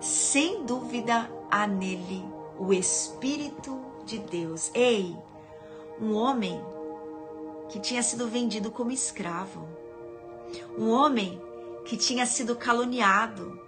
[0.00, 2.24] Sem dúvida há nele
[2.58, 4.70] o Espírito de Deus.
[4.72, 5.14] Ei,
[6.00, 6.58] um homem
[7.68, 9.68] que tinha sido vendido como escravo,
[10.78, 11.38] um homem
[11.84, 13.60] que tinha sido caluniado,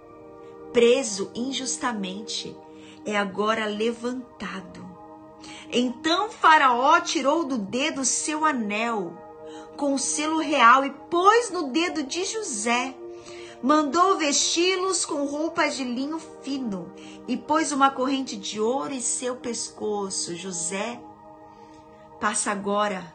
[0.73, 2.57] preso injustamente,
[3.05, 4.89] é agora levantado.
[5.71, 9.28] Então Faraó tirou do dedo seu anel
[9.75, 12.93] com o selo real e pôs no dedo de José.
[13.61, 16.93] Mandou vesti-los com roupas de linho fino
[17.27, 20.35] e pôs uma corrente de ouro em seu pescoço.
[20.35, 20.99] José
[22.19, 23.13] passa agora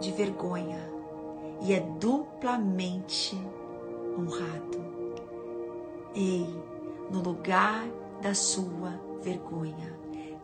[0.00, 0.90] de vergonha
[1.62, 3.36] e é duplamente
[4.18, 4.80] honrado.
[6.14, 6.46] Ei,
[7.10, 7.86] no lugar
[8.22, 9.98] da sua vergonha,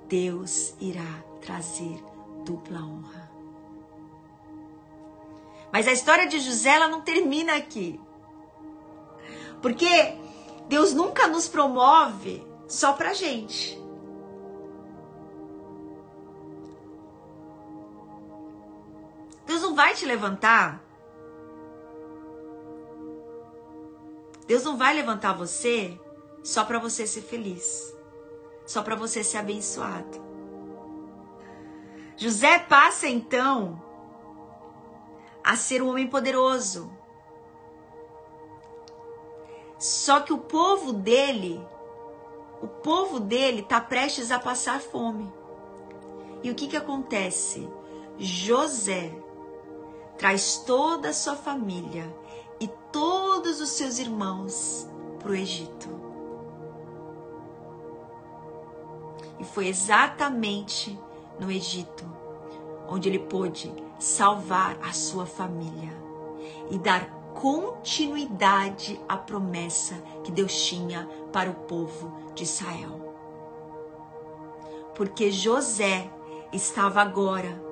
[0.09, 2.03] Deus irá trazer
[2.45, 3.26] dupla honra.
[5.77, 8.01] Mas a história de José ela não termina aqui.
[9.61, 9.87] Porque
[10.71, 13.79] Deus nunca nos promove só pra gente.
[19.45, 20.83] Deus não vai te levantar.
[24.47, 26.01] Deus não vai levantar você
[26.43, 27.95] só para você ser feliz,
[28.65, 30.25] só para você ser abençoado.
[32.17, 33.85] José passa então
[35.47, 36.91] a ser um homem poderoso.
[39.79, 41.65] Só que o povo dele,
[42.61, 45.33] o povo dele está prestes a passar fome.
[46.43, 47.69] E o que, que acontece?
[48.19, 49.15] José
[50.19, 52.13] traz toda a sua família
[52.59, 54.89] e todos os seus irmãos
[55.21, 55.89] para o Egito.
[59.39, 60.99] E foi exatamente
[61.39, 62.05] no Egito
[62.89, 65.93] onde ele pôde salvar a sua família
[66.71, 69.95] e dar continuidade à promessa
[70.25, 73.15] que Deus tinha para o povo de Israel.
[74.95, 76.11] Porque José
[76.53, 77.63] estava agora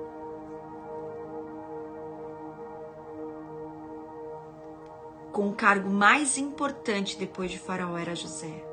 [5.31, 8.63] com o cargo mais importante depois de Faraó era José.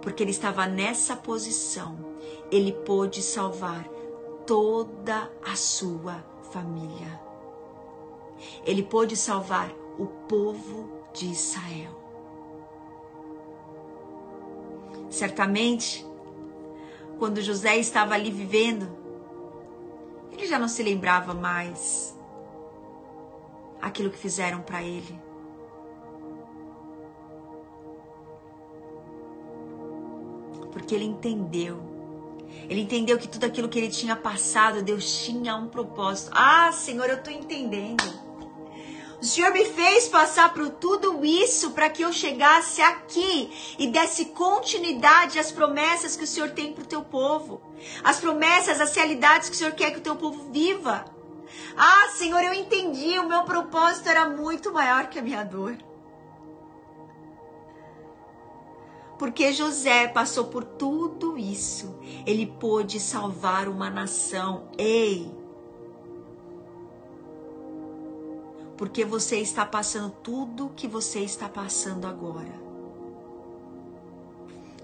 [0.00, 1.96] Porque ele estava nessa posição,
[2.50, 3.84] ele pôde salvar
[4.46, 7.20] toda a sua família.
[8.64, 11.92] Ele pôde salvar o povo de Israel.
[15.10, 16.06] Certamente,
[17.18, 18.88] quando José estava ali vivendo,
[20.30, 22.16] ele já não se lembrava mais
[23.82, 25.24] aquilo que fizeram para ele.
[30.74, 31.93] porque ele entendeu.
[32.68, 36.30] Ele entendeu que tudo aquilo que ele tinha passado, Deus tinha um propósito.
[36.34, 38.24] Ah, Senhor, eu estou entendendo.
[39.20, 44.26] O Senhor me fez passar por tudo isso para que eu chegasse aqui e desse
[44.26, 47.62] continuidade às promessas que o Senhor tem para o teu povo.
[48.02, 51.06] As promessas, as realidades que o Senhor quer que o teu povo viva.
[51.76, 55.76] Ah, Senhor, eu entendi, o meu propósito era muito maior que a minha dor.
[59.18, 61.94] Porque José passou por tudo isso,
[62.26, 64.68] ele pôde salvar uma nação.
[64.76, 65.32] Ei!
[68.76, 72.62] Porque você está passando tudo que você está passando agora.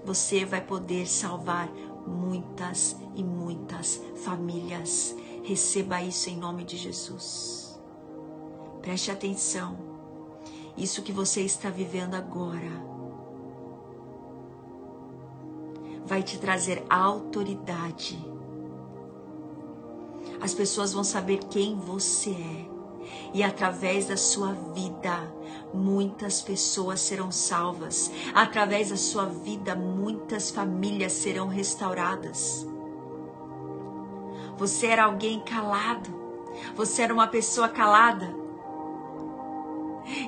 [0.05, 1.69] Você vai poder salvar
[2.07, 5.15] muitas e muitas famílias.
[5.43, 7.77] Receba isso em nome de Jesus.
[8.81, 9.77] Preste atenção.
[10.77, 12.90] Isso que você está vivendo agora
[16.05, 18.19] vai te trazer autoridade.
[20.41, 22.71] As pessoas vão saber quem você é.
[23.33, 25.33] E através da sua vida,
[25.73, 28.11] muitas pessoas serão salvas.
[28.33, 32.65] Através da sua vida, muitas famílias serão restauradas.
[34.57, 36.09] Você era alguém calado.
[36.75, 38.40] Você era uma pessoa calada.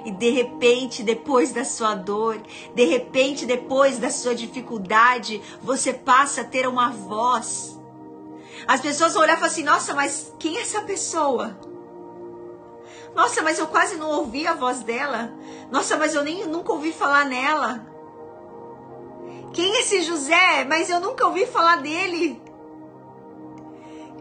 [0.06, 2.42] E de repente, depois da sua dor,
[2.74, 7.80] de repente, depois da sua dificuldade, você passa a ter uma voz.
[8.68, 11.58] As pessoas vão olhar e falar assim: nossa, mas quem é essa pessoa?
[13.16, 15.34] Nossa, mas eu quase não ouvi a voz dela.
[15.72, 17.86] Nossa, mas eu nem nunca ouvi falar nela.
[19.54, 20.66] Quem é esse José?
[20.66, 22.42] Mas eu nunca ouvi falar dele.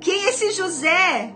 [0.01, 1.35] Quem é esse José?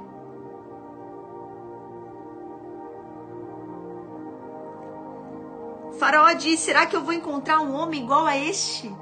[5.99, 8.95] Faraó diz: Será que eu vou encontrar um homem igual a este?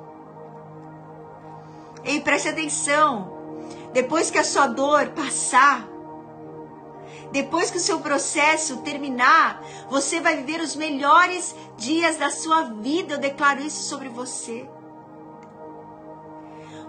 [2.05, 3.33] Ei, preste atenção.
[3.93, 5.87] Depois que a sua dor passar,
[7.33, 13.15] depois que o seu processo terminar, você vai viver os melhores dias da sua vida.
[13.15, 14.69] Eu declaro isso sobre você.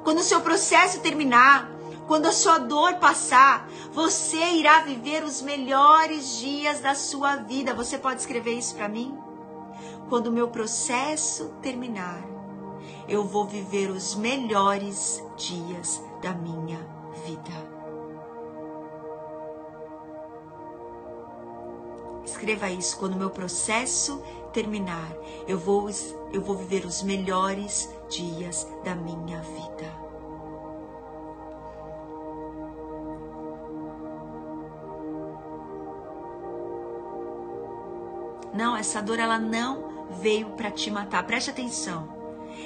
[0.03, 1.71] Quando o seu processo terminar,
[2.07, 7.73] quando a sua dor passar, você irá viver os melhores dias da sua vida.
[7.73, 9.24] Você pode escrever isso para mim?
[10.09, 12.23] Quando o meu processo terminar,
[13.07, 16.79] eu vou viver os melhores dias da minha
[17.25, 17.75] vida.
[22.23, 25.11] Escreva isso, quando o meu processo terminar,
[25.47, 25.89] eu vou,
[26.31, 30.05] eu vou viver os melhores dias da minha vida.
[38.53, 41.23] Não, essa dor ela não veio para te matar.
[41.25, 42.13] Preste atenção.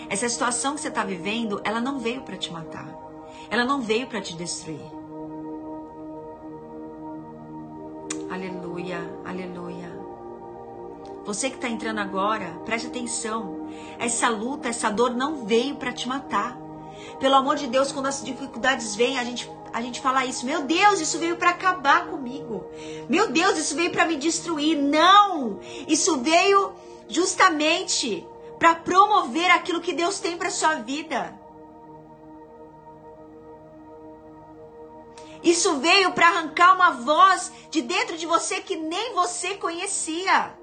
[0.09, 2.87] Essa situação que você está vivendo, ela não veio para te matar.
[3.49, 4.81] Ela não veio para te destruir.
[8.29, 9.99] Aleluia, aleluia.
[11.25, 13.67] Você que está entrando agora, preste atenção.
[13.97, 16.57] Essa luta, essa dor não veio para te matar.
[17.19, 20.45] Pelo amor de Deus, quando as dificuldades vêm, a gente a gente fala isso.
[20.45, 22.65] Meu Deus, isso veio para acabar comigo.
[23.07, 24.75] Meu Deus, isso veio para me destruir.
[24.75, 25.59] Não!
[25.87, 26.73] Isso veio
[27.09, 28.25] justamente
[28.57, 31.37] para promover aquilo que Deus tem para sua vida.
[35.41, 40.53] Isso veio para arrancar uma voz de dentro de você que nem você conhecia.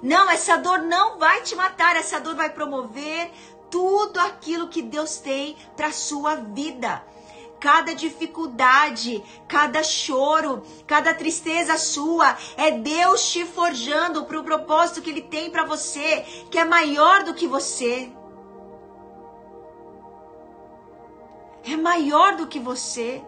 [0.00, 3.30] Não, essa dor não vai te matar, essa dor vai promover
[3.70, 7.02] tudo aquilo que Deus tem para sua vida
[7.60, 15.10] cada dificuldade, cada choro, cada tristeza sua, é Deus te forjando para o propósito que
[15.10, 18.12] Ele tem para você, que é maior do que você.
[21.72, 23.22] é maior do que você.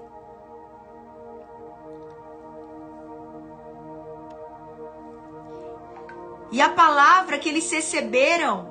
[6.52, 8.68] E a palavra que eles receberam,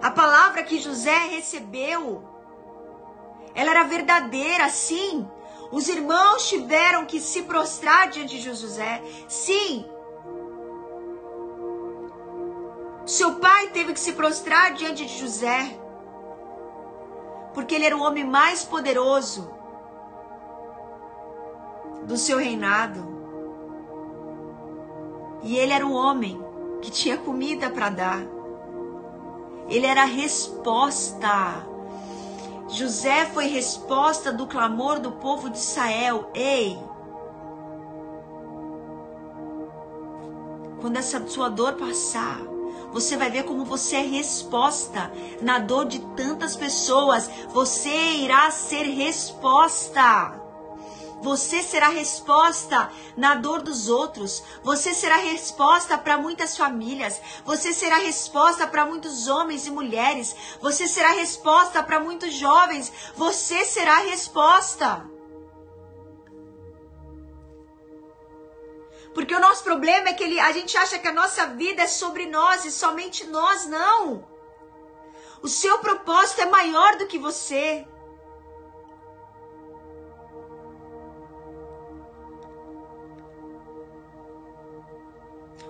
[0.00, 2.22] a palavra que José recebeu,
[3.54, 5.28] ela era verdadeira, sim.
[5.70, 9.84] Os irmãos tiveram que se prostrar diante de José, sim.
[13.06, 15.78] Seu pai teve que se prostrar diante de José,
[17.52, 19.50] porque ele era o homem mais poderoso
[22.04, 23.12] do seu reinado.
[25.42, 26.42] E ele era o homem
[26.80, 28.22] que tinha comida para dar.
[29.68, 31.73] Ele era a resposta.
[32.68, 36.30] José foi resposta do clamor do povo de Israel.
[36.34, 36.78] Ei!
[40.80, 42.40] Quando essa sua dor passar,
[42.92, 45.10] você vai ver como você é resposta
[45.40, 47.30] na dor de tantas pessoas.
[47.48, 50.43] Você irá ser resposta.
[51.24, 54.42] Você será resposta na dor dos outros.
[54.62, 57.18] Você será resposta para muitas famílias.
[57.46, 60.36] Você será resposta para muitos homens e mulheres.
[60.60, 62.92] Você será resposta para muitos jovens.
[63.16, 65.08] Você será resposta.
[69.14, 71.86] Porque o nosso problema é que ele, a gente acha que a nossa vida é
[71.86, 74.28] sobre nós e somente nós, não.
[75.40, 77.86] O seu propósito é maior do que você.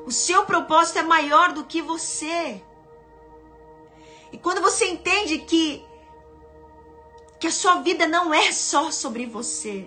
[0.07, 2.63] O seu propósito é maior do que você.
[4.33, 5.85] E quando você entende que
[7.39, 9.87] que a sua vida não é só sobre você.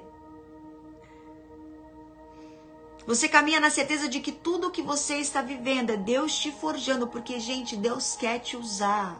[3.07, 6.51] Você caminha na certeza de que tudo o que você está vivendo é Deus te
[6.51, 9.17] forjando, porque gente, Deus quer te usar.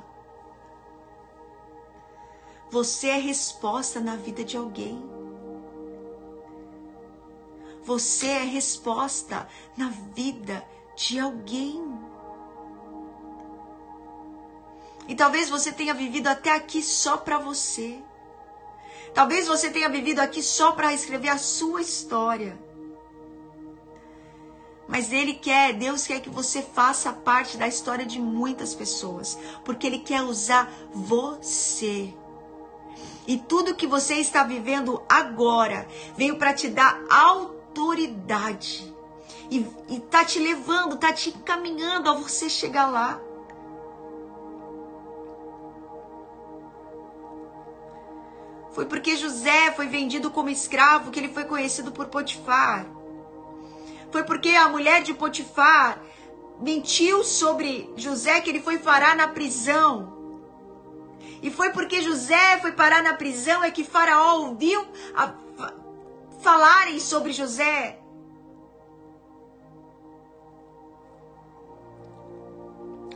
[2.69, 5.01] Você é resposta na vida de alguém.
[7.83, 10.76] Você é resposta na vida de
[11.19, 11.79] alguém.
[15.07, 17.99] E talvez você tenha vivido até aqui só para você.
[19.13, 22.59] Talvez você tenha vivido aqui só para escrever a sua história.
[24.87, 29.85] Mas Ele quer, Deus quer que você faça parte da história de muitas pessoas, porque
[29.85, 32.11] Ele quer usar você.
[33.27, 38.96] E tudo que você está vivendo agora veio para te dar autoridade
[39.49, 43.21] e, e tá te levando, tá te encaminhando a você chegar lá.
[48.71, 52.85] Foi porque José foi vendido como escravo que ele foi conhecido por Potifar.
[54.11, 55.99] Foi porque a mulher de Potifar
[56.59, 60.15] mentiu sobre José que ele foi parar na prisão.
[61.41, 64.85] E foi porque José foi parar na prisão é que Faraó ouviu
[65.15, 65.33] a,
[66.41, 67.99] falarem sobre José.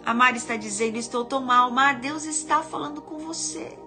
[0.05, 1.71] A Mari está dizendo: Estou tão mal.
[1.71, 3.77] Mar, Deus está falando com você.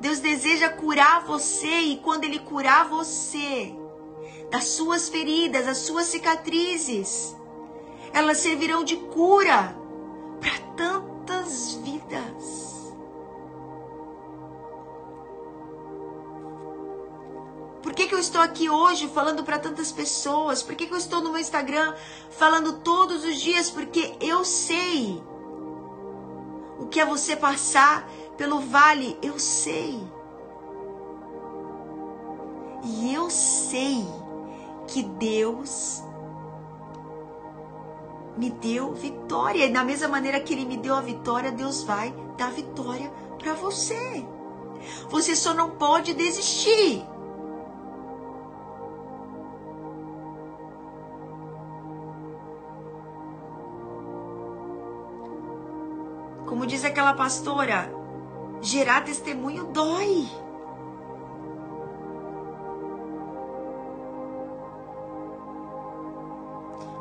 [0.00, 3.74] Deus deseja curar você e quando Ele curar você
[4.50, 7.34] das suas feridas, das suas cicatrizes,
[8.12, 9.76] elas servirão de cura
[10.40, 12.65] para tantas vidas.
[17.96, 20.62] Que, que eu estou aqui hoje falando para tantas pessoas?
[20.62, 21.94] Por que, que eu estou no meu Instagram
[22.30, 23.70] falando todos os dias?
[23.70, 25.20] Porque eu sei
[26.78, 29.98] o que é você passar pelo vale, eu sei.
[32.84, 34.06] E eu sei
[34.86, 36.02] que Deus
[38.36, 39.64] me deu vitória.
[39.64, 43.54] E da mesma maneira que Ele me deu a vitória, Deus vai dar vitória para
[43.54, 44.22] você.
[45.08, 47.02] Você só não pode desistir.
[56.56, 57.92] Como diz aquela pastora,
[58.62, 60.26] gerar testemunho dói.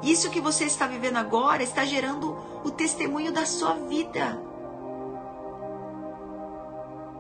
[0.04, 4.38] Isso que você está vivendo agora está gerando o testemunho da sua vida.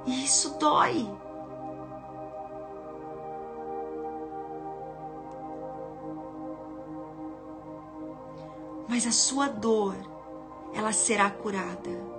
[0.06, 1.10] E isso dói.
[8.90, 9.96] Mas a sua dor,
[10.74, 12.15] ela será curada.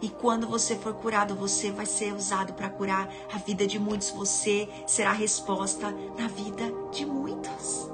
[0.00, 4.10] E quando você for curado, você vai ser usado para curar a vida de muitos.
[4.10, 7.90] Você será resposta na vida de muitos.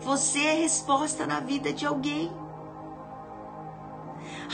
[0.00, 2.32] Você é resposta na vida de alguém.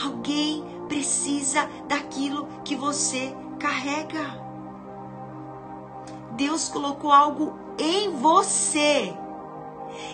[0.03, 4.43] Alguém precisa daquilo que você carrega.
[6.31, 9.13] Deus colocou algo em você.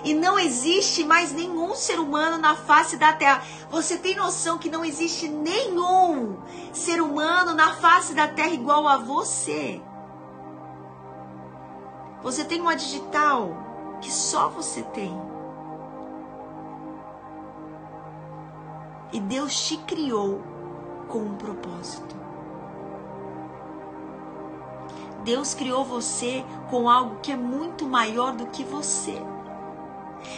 [0.04, 3.44] E não existe mais nenhum ser humano na face da terra.
[3.70, 6.38] Você tem noção que não existe nenhum
[6.74, 9.82] ser humano na face da terra igual a você?
[12.24, 15.16] Você tem uma digital que só você tem.
[19.12, 20.42] E Deus te criou
[21.08, 22.16] com um propósito.
[25.24, 29.22] Deus criou você com algo que é muito maior do que você.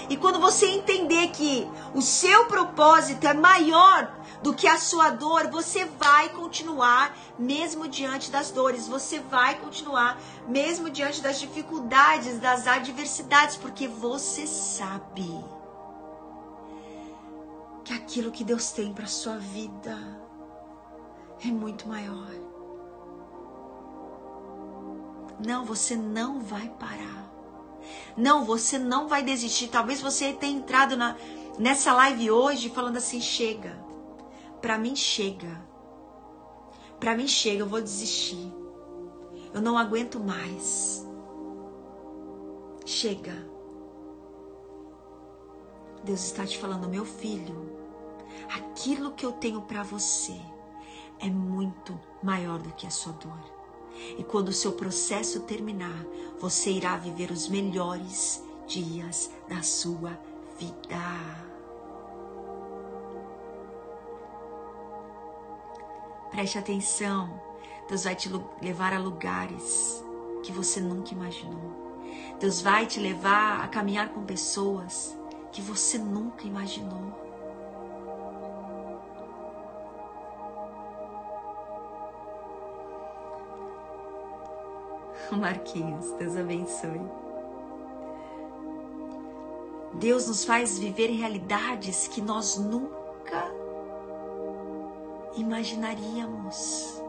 [0.10, 4.12] E quando você entender que o seu propósito é maior
[4.42, 10.20] do que a sua dor, você vai continuar mesmo diante das dores, você vai continuar
[10.48, 15.44] mesmo diante das dificuldades, das adversidades, porque você sabe
[17.84, 19.98] que aquilo que Deus tem para sua vida
[21.44, 22.32] é muito maior.
[25.46, 27.23] Não, você não vai parar.
[28.16, 29.68] Não, você não vai desistir.
[29.68, 31.16] Talvez você tenha entrado na,
[31.58, 33.78] nessa live hoje falando assim: chega.
[34.62, 35.62] Para mim, chega.
[37.00, 37.60] Para mim, chega.
[37.64, 38.52] Eu vou desistir.
[39.54, 41.06] Eu não aguento mais.
[42.86, 43.52] Chega.
[46.04, 47.72] Deus está te falando, meu filho,
[48.54, 50.38] aquilo que eu tenho para você
[51.20, 53.54] é muito maior do que a sua dor.
[54.18, 56.06] E quando o seu processo terminar,
[56.44, 60.20] você irá viver os melhores dias da sua
[60.60, 61.00] vida.
[66.32, 67.40] Preste atenção,
[67.88, 68.30] Deus vai te
[68.62, 70.04] levar a lugares
[70.44, 72.04] que você nunca imaginou.
[72.42, 75.18] Deus vai te levar a caminhar com pessoas
[75.50, 77.23] que você nunca imaginou.
[85.32, 87.02] Marquinhos, Deus abençoe.
[89.94, 93.52] Deus nos faz viver realidades que nós nunca
[95.38, 97.02] imaginaríamos.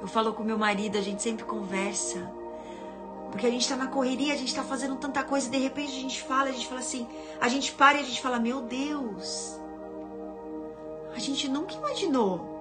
[0.00, 2.32] Eu falo com meu marido, a gente sempre conversa.
[3.30, 5.90] Porque a gente tá na correria, a gente tá fazendo tanta coisa e de repente
[5.90, 7.06] a gente fala, a gente fala assim,
[7.40, 9.58] a gente para e a gente fala, meu Deus,
[11.14, 12.51] a gente nunca imaginou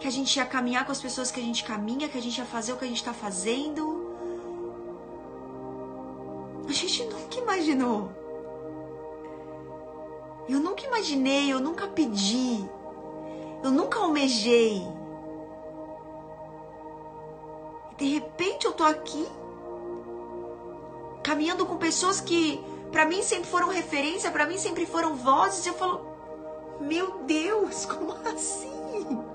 [0.00, 2.38] que a gente ia caminhar com as pessoas que a gente caminha, que a gente
[2.38, 4.06] ia fazer o que a gente está fazendo.
[6.68, 8.10] A gente nunca imaginou.
[10.48, 12.64] Eu nunca imaginei, eu nunca pedi,
[13.62, 14.86] eu nunca almejei.
[17.98, 19.26] De repente eu tô aqui
[21.22, 25.66] caminhando com pessoas que para mim sempre foram referência, para mim sempre foram vozes.
[25.66, 26.06] E eu falo,
[26.80, 29.27] meu Deus, como assim?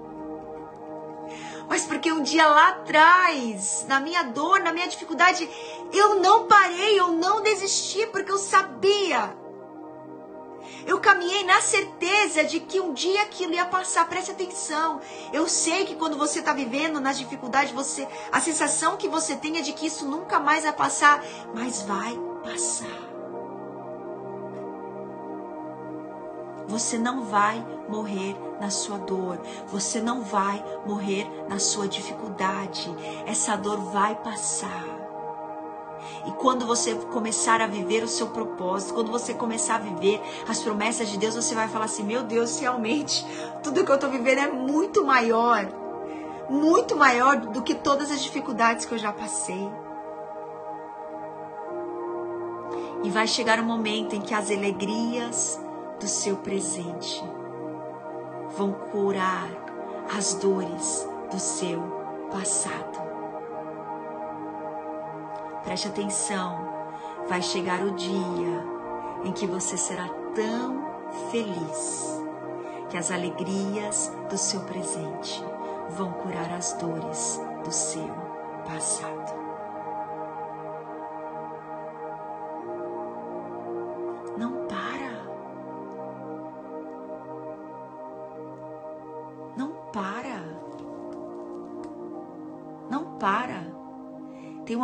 [1.73, 5.49] Mas porque um dia lá atrás, na minha dor, na minha dificuldade,
[5.91, 9.35] eu não parei, eu não desisti, porque eu sabia.
[10.85, 14.07] Eu caminhei na certeza de que um dia aquilo ia passar.
[14.07, 15.01] Preste atenção.
[15.33, 19.57] Eu sei que quando você está vivendo nas dificuldades, você, a sensação que você tem
[19.57, 21.23] é de que isso nunca mais vai passar,
[21.55, 23.12] mas vai passar.
[26.67, 32.89] Você não vai morrer na sua dor, você não vai morrer na sua dificuldade.
[33.25, 35.03] Essa dor vai passar.
[36.25, 40.61] E quando você começar a viver o seu propósito, quando você começar a viver as
[40.61, 43.25] promessas de Deus, você vai falar assim: meu Deus, realmente,
[43.61, 45.67] tudo que eu estou vivendo é muito maior,
[46.49, 49.69] muito maior do que todas as dificuldades que eu já passei.
[53.03, 55.59] E vai chegar um momento em que as alegrias,
[56.03, 57.23] do seu presente
[58.57, 59.49] vão curar
[60.13, 61.81] as dores do seu
[62.29, 62.99] passado.
[65.63, 66.67] Preste atenção,
[67.29, 68.65] vai chegar o dia
[69.23, 70.83] em que você será tão
[71.31, 72.21] feliz
[72.89, 75.41] que as alegrias do seu presente
[75.91, 78.09] vão curar as dores do seu
[78.65, 79.42] passado.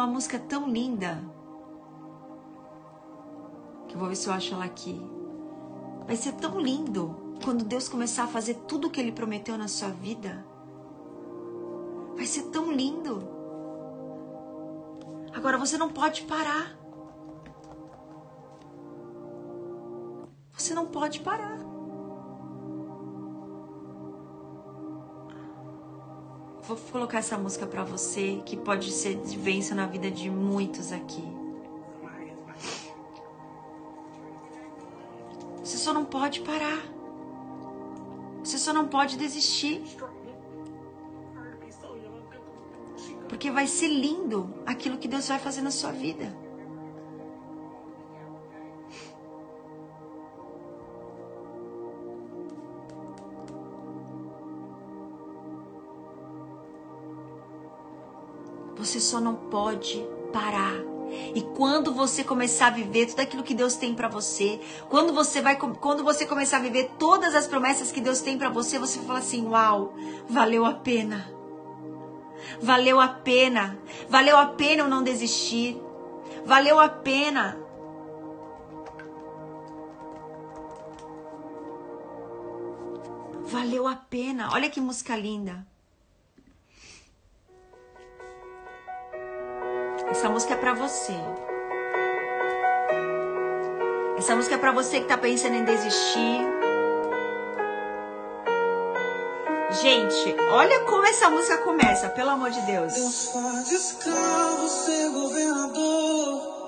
[0.10, 1.24] Música tão linda.
[3.88, 5.00] Que eu vou ver se eu acho ela aqui.
[6.06, 9.68] Vai ser tão lindo quando Deus começar a fazer tudo o que Ele prometeu na
[9.68, 10.46] sua vida.
[12.16, 13.28] Vai ser tão lindo.
[15.34, 16.78] Agora você não pode parar.
[20.52, 21.69] Você não pode parar.
[26.70, 30.92] Vou colocar essa música para você que pode ser de bênção na vida de muitos
[30.92, 31.24] aqui.
[35.64, 36.80] Você só não pode parar.
[38.44, 39.82] Você só não pode desistir.
[43.28, 46.32] Porque vai ser lindo aquilo que Deus vai fazer na sua vida.
[58.90, 60.74] Você só não pode parar.
[61.36, 64.60] E quando você começar a viver tudo aquilo que Deus tem para você,
[64.90, 68.50] quando você vai quando você começar a viver todas as promessas que Deus tem para
[68.50, 69.94] você, você fala assim: "Uau,
[70.28, 71.32] valeu a pena".
[72.60, 73.78] Valeu a pena.
[74.10, 75.80] Valeu a pena eu não desistir.
[76.44, 77.60] Valeu a pena.
[83.46, 84.50] Valeu a pena.
[84.52, 85.69] Olha que música linda.
[90.10, 91.14] Essa música é para você.
[94.18, 96.60] Essa música é para você que tá pensando em desistir.
[99.82, 102.94] Gente, olha como essa música começa, pelo amor de Deus.
[102.94, 106.60] Deus faz escravo ser governador.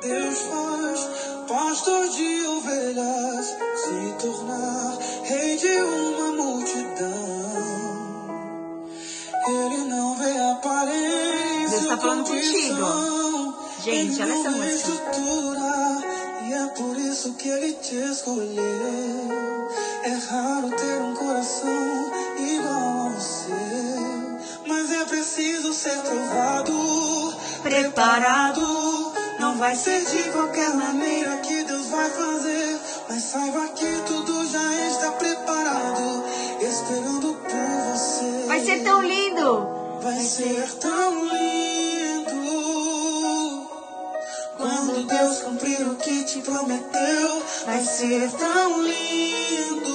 [0.00, 1.10] Deus faz
[1.48, 4.79] pastor de ovelhas se tornar
[12.20, 13.54] falando contigo.
[13.82, 14.74] Gente, olha essa música.
[14.74, 16.02] Estrutura,
[16.46, 19.68] e é por isso que ele te escolheu.
[20.02, 29.12] É raro ter um coração igual ao seu, mas é preciso ser provado, preparado.
[29.38, 34.88] Não vai ser de qualquer maneira que Deus vai fazer, mas saiba que tudo já
[34.88, 36.24] está preparado,
[36.60, 38.46] esperando por você.
[38.46, 39.80] Vai ser tão lindo.
[40.02, 41.59] Vai ser tão lindo
[45.10, 47.42] Deus cumprir o que te prometeu.
[47.66, 49.90] Vai ser tão lindo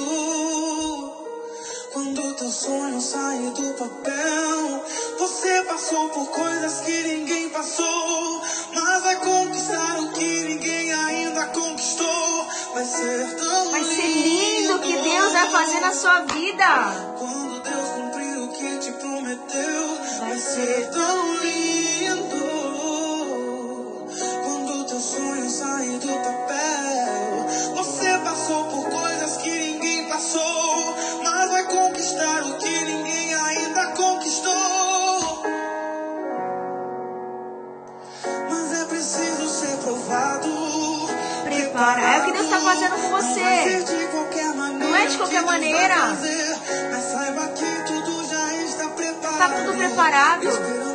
[1.90, 4.84] quando teu sonho sair do papel.
[5.18, 8.42] Você passou por coisas que ninguém passou,
[8.74, 12.46] mas vai conquistar o que ninguém ainda conquistou.
[12.74, 17.16] Vai ser tão Vai ser lindo o que Deus vai fazer na sua vida.
[17.18, 21.55] quando Deus cumprir o que te prometeu, vai ser tão lindo.
[25.76, 32.84] Sonho do papel, você passou por coisas que ninguém passou, mas vai conquistar o que
[32.84, 35.42] ninguém ainda conquistou.
[38.48, 40.48] Mas é preciso ser provado.
[41.44, 42.16] Preparar.
[42.16, 43.40] É o que Deus tá fazendo com você.
[43.40, 45.94] Não maneira Não é de qualquer maneira.
[45.94, 46.56] fazer,
[46.90, 49.38] Mas saiba que tudo já está preparado.
[49.38, 50.85] Tá tudo preparado.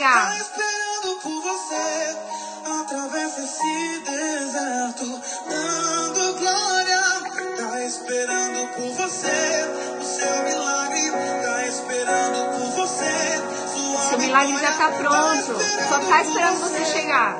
[0.00, 0.28] Chegar.
[0.28, 2.16] Tá esperando por você.
[2.80, 7.00] Atravessa esse deserto, dando glória.
[7.56, 9.68] Tá esperando por você,
[10.00, 11.10] o seu milagre.
[11.42, 15.42] Tá esperando por você, Seu milagre já tá vitória.
[15.42, 15.60] pronto.
[15.88, 17.36] Só tá esperando você chegar.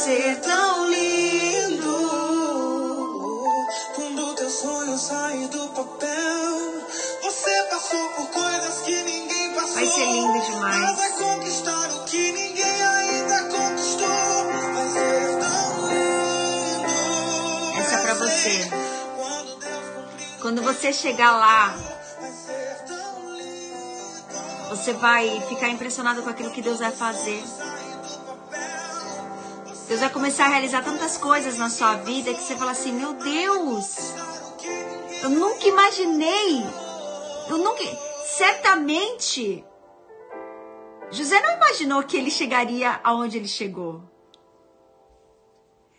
[0.00, 1.98] Ser tão lindo.
[3.94, 6.86] Quando teu sonho sair do papel,
[7.22, 10.80] você passou por coisas que ninguém Vai ser lindo demais.
[10.80, 14.08] Mas vai conquistar o que ninguém ainda conquistou.
[14.74, 17.78] Vai ser tão lindo.
[17.78, 18.70] Essa é pra você.
[20.40, 21.74] Quando você chegar lá,
[24.70, 27.44] você vai ficar impressionado com aquilo que Deus vai fazer.
[29.90, 33.12] Deus vai começar a realizar tantas coisas na sua vida que você fala assim: Meu
[33.12, 34.14] Deus,
[35.20, 36.62] eu nunca imaginei.
[37.48, 37.82] Eu nunca.
[38.24, 39.64] Certamente.
[41.10, 44.00] José não imaginou que ele chegaria aonde ele chegou.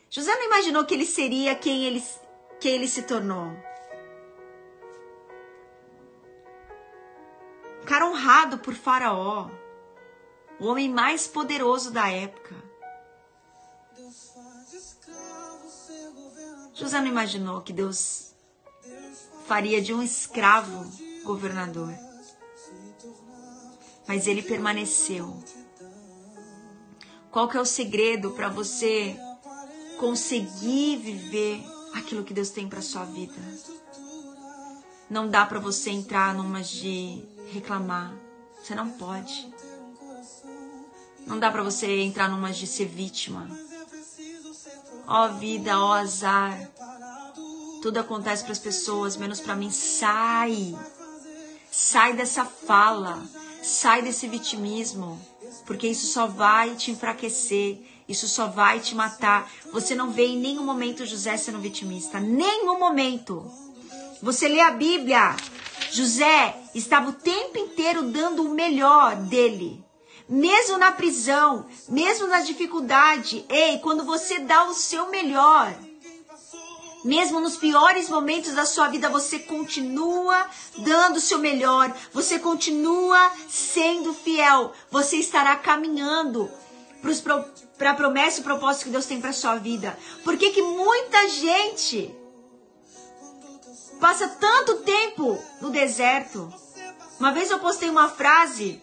[0.10, 2.02] José não imaginou que ele seria quem ele,
[2.62, 3.52] quem ele se tornou.
[7.82, 9.50] Um cara honrado por Faraó.
[10.62, 12.71] O homem mais poderoso da época.
[16.74, 18.34] José não imaginou que Deus
[19.48, 20.90] faria de um escravo
[21.24, 21.94] governador.
[24.08, 25.42] Mas ele permaneceu.
[27.30, 29.18] Qual que é o segredo para você
[30.00, 31.64] conseguir viver
[31.94, 33.42] aquilo que Deus tem para sua vida?
[35.10, 38.14] Não dá para você entrar numa de reclamar.
[38.62, 39.54] Você não pode.
[41.28, 43.48] Não dá para você entrar numa de ser vítima.
[45.14, 46.58] Ó vida, ó azar.
[47.82, 49.70] Tudo acontece para as pessoas, menos para mim.
[49.70, 50.74] Sai.
[51.70, 53.22] Sai dessa fala.
[53.62, 55.20] Sai desse vitimismo.
[55.66, 57.80] Porque isso só vai te enfraquecer.
[58.08, 59.52] Isso só vai te matar.
[59.74, 62.18] Você não vê em nenhum momento José sendo vitimista.
[62.18, 63.52] Nenhum momento.
[64.22, 65.36] Você lê a Bíblia.
[65.92, 69.84] José estava o tempo inteiro dando o melhor dele.
[70.32, 73.46] Mesmo na prisão, mesmo na dificuldade.
[73.50, 75.78] Ei, quando você dá o seu melhor.
[77.04, 83.20] Mesmo nos piores momentos da sua vida, você continua dando o seu melhor, você continua
[83.50, 86.50] sendo fiel, você estará caminhando
[87.78, 90.00] para a promessa e propósito que Deus tem para sua vida.
[90.24, 92.16] Por que, que muita gente
[94.00, 96.54] passa tanto tempo no deserto?
[97.20, 98.82] Uma vez eu postei uma frase.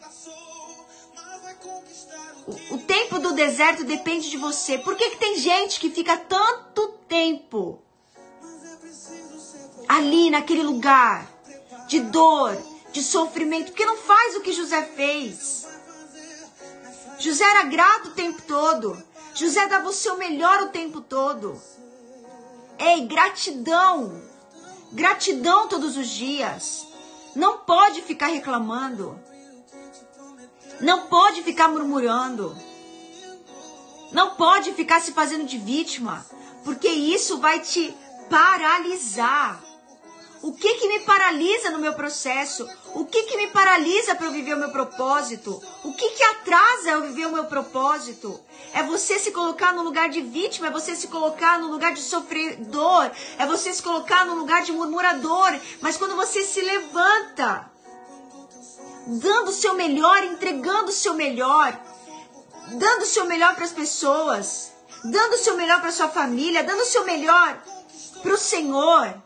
[2.70, 4.78] O, tempo do deserto depende de você.
[4.78, 7.82] Por que, que tem gente que fica tanto tempo
[9.86, 11.28] ali naquele lugar
[11.86, 12.56] de dor,
[12.92, 15.66] de sofrimento, porque não faz o que José fez.
[17.18, 19.02] José era grato o tempo todo.
[19.34, 21.60] José dava o seu melhor o tempo todo.
[22.78, 24.22] Ei, gratidão.
[24.92, 26.86] Gratidão todos os dias.
[27.34, 29.18] Não pode ficar reclamando.
[30.80, 32.56] Não pode ficar murmurando.
[34.12, 36.24] Não pode ficar se fazendo de vítima,
[36.64, 37.94] porque isso vai te
[38.30, 39.60] paralisar.
[40.40, 42.68] O que que me paralisa no meu processo?
[42.94, 45.60] O que que me paralisa para eu viver o meu propósito?
[45.82, 48.40] O que que atrasa eu viver o meu propósito?
[48.72, 52.00] É você se colocar no lugar de vítima, é você se colocar no lugar de
[52.00, 55.58] sofredor, é você se colocar no lugar de murmurador.
[55.80, 57.68] Mas quando você se levanta,
[59.08, 61.78] dando o seu melhor, entregando o seu melhor,
[62.72, 66.82] dando o seu melhor para as pessoas, dando o seu melhor para sua família, dando
[66.82, 67.58] o seu melhor
[68.22, 69.22] para o Senhor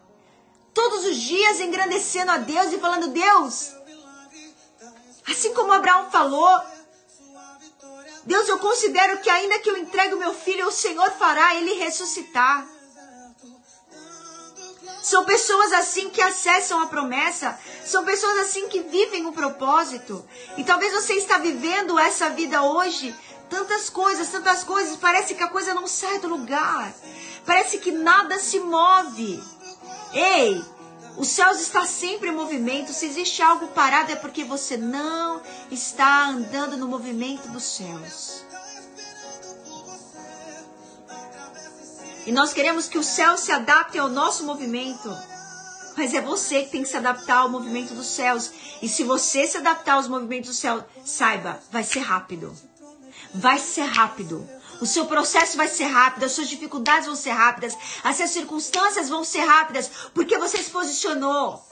[0.73, 3.73] todos os dias engrandecendo a Deus e falando: Deus,
[5.29, 6.63] assim como Abraão falou,
[8.25, 11.75] Deus, eu considero que ainda que eu entregue o meu filho, o Senhor fará ele
[11.75, 12.69] ressuscitar.
[15.03, 20.25] São pessoas assim que acessam a promessa, são pessoas assim que vivem o propósito.
[20.57, 23.13] E talvez você está vivendo essa vida hoje,
[23.51, 26.95] tantas coisas, tantas coisas, parece que a coisa não sai do lugar.
[27.45, 29.43] Parece que nada se move.
[30.15, 30.65] Ei,
[31.17, 32.93] os céus está sempre em movimento.
[32.93, 38.42] Se existe algo parado é porque você não está andando no movimento dos céus.
[42.25, 45.15] E nós queremos que o céu se adapte ao nosso movimento.
[45.97, 48.51] Mas é você que tem que se adaptar ao movimento dos céus.
[48.81, 52.55] E se você se adaptar aos movimentos do céu, saiba, vai ser rápido.
[53.35, 54.49] Vai ser rápido.
[54.81, 59.09] O seu processo vai ser rápido, as suas dificuldades vão ser rápidas, as suas circunstâncias
[59.09, 61.65] vão ser rápidas, porque você se posicionou.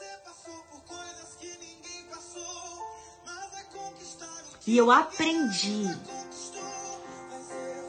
[4.65, 5.85] E eu aprendi.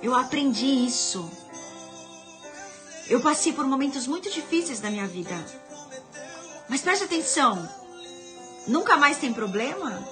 [0.01, 1.30] Eu aprendi isso.
[3.09, 5.35] Eu passei por momentos muito difíceis na minha vida.
[6.69, 7.67] Mas preste atenção.
[8.67, 10.07] Nunca mais tem problema?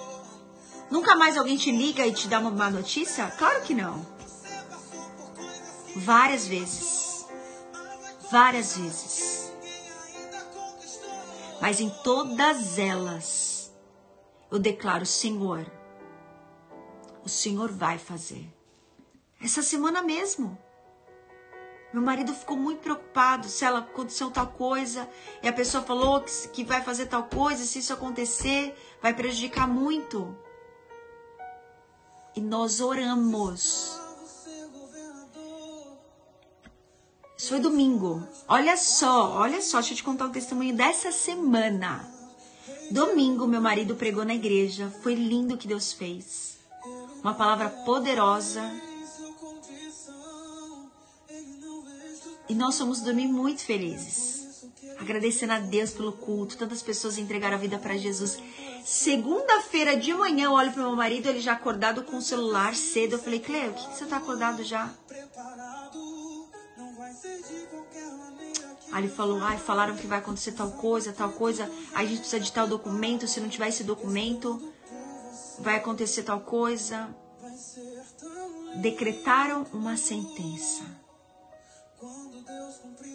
[0.90, 3.28] Nunca mais alguém te liga e te dá uma má notícia?
[3.38, 4.06] Claro que não.
[5.96, 7.26] Várias vezes.
[8.32, 9.52] Várias vezes.
[11.62, 13.72] Mas em todas elas,
[14.52, 15.66] eu declaro: Senhor,
[17.24, 18.48] o Senhor vai fazer.
[19.42, 20.58] Essa semana mesmo.
[21.92, 25.10] Meu marido ficou muito preocupado se ela aconteceu tal coisa
[25.42, 29.68] e a pessoa falou que, que vai fazer tal coisa, se isso acontecer, vai prejudicar
[29.68, 30.38] muito.
[32.36, 34.00] E nós oramos.
[37.36, 38.22] Isso foi domingo.
[38.48, 42.06] Olha só, olha só, deixa eu te contar o testemunho dessa semana.
[42.92, 44.94] Domingo, meu marido pregou na igreja.
[45.02, 46.60] Foi lindo o que Deus fez.
[47.24, 48.62] Uma palavra poderosa
[52.50, 54.68] E nós fomos dormir muito felizes.
[55.00, 58.40] Agradecendo a Deus pelo culto, tantas pessoas entregaram a vida para Jesus.
[58.84, 63.14] Segunda-feira de manhã eu olho pro meu marido, ele já acordado com o celular cedo.
[63.14, 64.92] Eu falei, Cleo, o que, que você tá acordado já?
[68.92, 71.70] Aí ele falou, ai, falaram que vai acontecer tal coisa, tal coisa.
[71.94, 73.28] Aí a gente precisa de tal documento.
[73.28, 74.74] Se não tiver esse documento,
[75.60, 77.08] vai acontecer tal coisa.
[78.82, 80.99] Decretaram uma sentença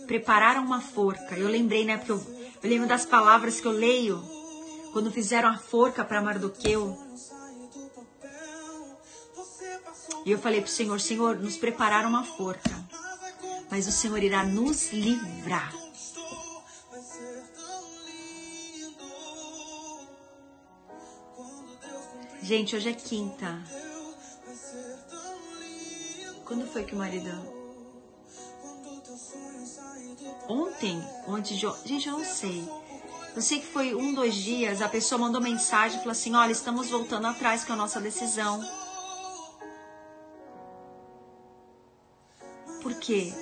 [0.07, 1.37] prepararam uma forca.
[1.37, 1.97] Eu lembrei, né?
[1.97, 2.21] Porque eu,
[2.63, 4.23] eu lembro das palavras que eu leio
[4.93, 6.97] quando fizeram a forca para Mardoqueu.
[10.25, 12.71] E eu falei para o Senhor: Senhor, nos prepararam uma forca,
[13.71, 15.73] mas o Senhor irá nos livrar.
[22.43, 23.59] Gente, hoje é quinta.
[26.45, 27.54] Quando foi que o marido
[30.49, 31.67] ontem, antes de.
[31.85, 32.69] Gente, eu não sei.
[33.35, 36.53] Eu sei que foi um, dois dias, a pessoa mandou mensagem e falou assim: olha,
[36.53, 38.65] estamos voltando atrás com a nossa decisão.
[42.83, 43.33] Por quê?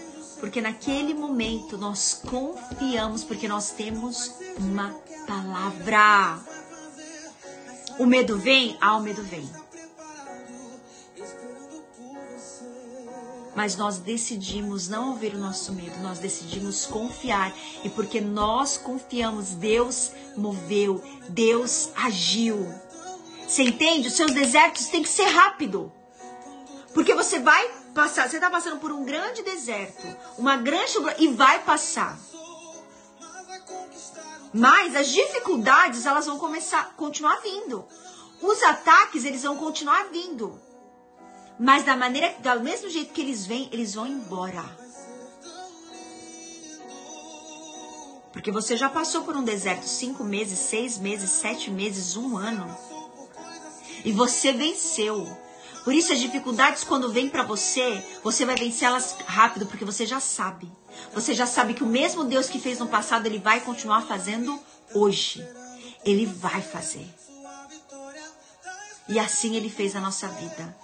[0.41, 4.93] Porque naquele momento nós confiamos, porque nós temos uma
[5.27, 6.41] palavra.
[7.99, 8.77] O medo vem?
[8.81, 9.62] Ah, o medo vem.
[13.55, 17.55] Mas nós decidimos não ouvir o nosso medo, nós decidimos confiar.
[17.85, 22.73] E porque nós confiamos, Deus moveu, Deus agiu.
[23.47, 24.09] Você entende?
[24.09, 25.93] Os seus desertos têm que ser rápido.
[26.95, 30.07] Porque você vai passar, você está passando por um grande deserto,
[30.39, 32.19] uma grande e vai passar.
[34.53, 37.87] Mas as dificuldades, elas vão começar, continuar vindo.
[38.43, 40.61] Os ataques, eles vão continuar vindo.
[41.59, 44.65] Mas da maneira, do mesmo jeito que eles vêm, eles vão embora.
[48.33, 52.77] Porque você já passou por um deserto cinco meses, seis meses, sete meses, um ano.
[54.05, 55.29] E você venceu.
[55.85, 60.19] Por isso as dificuldades quando vêm para você, você vai vencê-las rápido, porque você já
[60.19, 60.71] sabe.
[61.13, 64.59] Você já sabe que o mesmo Deus que fez no passado, ele vai continuar fazendo
[64.95, 65.47] hoje.
[66.05, 67.07] Ele vai fazer.
[69.09, 70.82] E assim ele fez a nossa vida.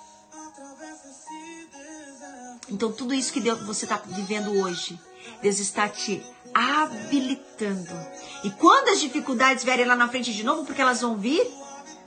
[2.70, 5.00] Então, tudo isso que Deus, você está vivendo hoje,
[5.42, 6.22] Deus está te
[6.54, 7.94] habilitando.
[8.44, 11.46] E quando as dificuldades vierem lá na frente de novo, porque elas vão vir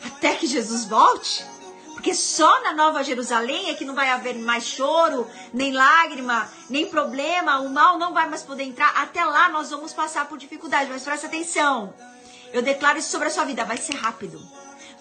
[0.03, 1.45] até que Jesus volte,
[1.93, 6.87] porque só na Nova Jerusalém é que não vai haver mais choro, nem lágrima, nem
[6.87, 8.91] problema, o mal não vai mais poder entrar.
[8.97, 11.93] Até lá nós vamos passar por dificuldade, mas presta atenção.
[12.51, 14.41] Eu declaro isso sobre a sua vida, vai ser rápido.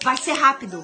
[0.03, 0.83] Vai ser rápido.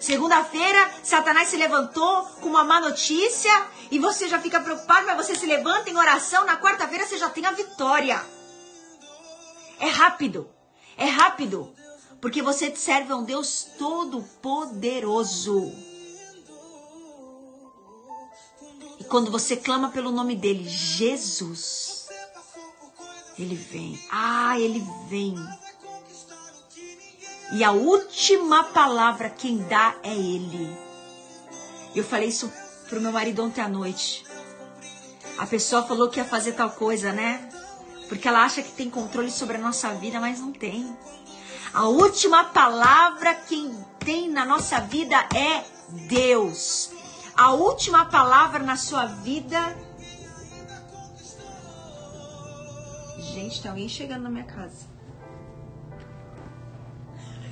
[0.00, 3.52] Segunda-feira, Satanás se levantou com uma má notícia
[3.90, 6.46] e você já fica preocupado, mas você se levanta em oração.
[6.46, 8.24] Na quarta-feira você já tem a vitória.
[9.78, 10.48] É rápido.
[10.96, 11.74] É rápido.
[12.18, 15.70] Porque você serve a um Deus todo-poderoso.
[18.98, 22.08] E quando você clama pelo nome dele, Jesus,
[23.38, 24.02] ele vem.
[24.10, 25.36] Ah, ele vem.
[27.52, 30.76] E a última palavra quem dá é Ele.
[31.94, 32.52] Eu falei isso
[32.88, 34.24] pro meu marido ontem à noite.
[35.36, 37.48] A pessoa falou que ia fazer tal coisa, né?
[38.08, 40.96] Porque ela acha que tem controle sobre a nossa vida, mas não tem.
[41.72, 45.64] A última palavra quem tem na nossa vida é
[46.08, 46.90] Deus.
[47.36, 49.76] A última palavra na sua vida.
[53.18, 54.89] Gente, tem alguém chegando na minha casa.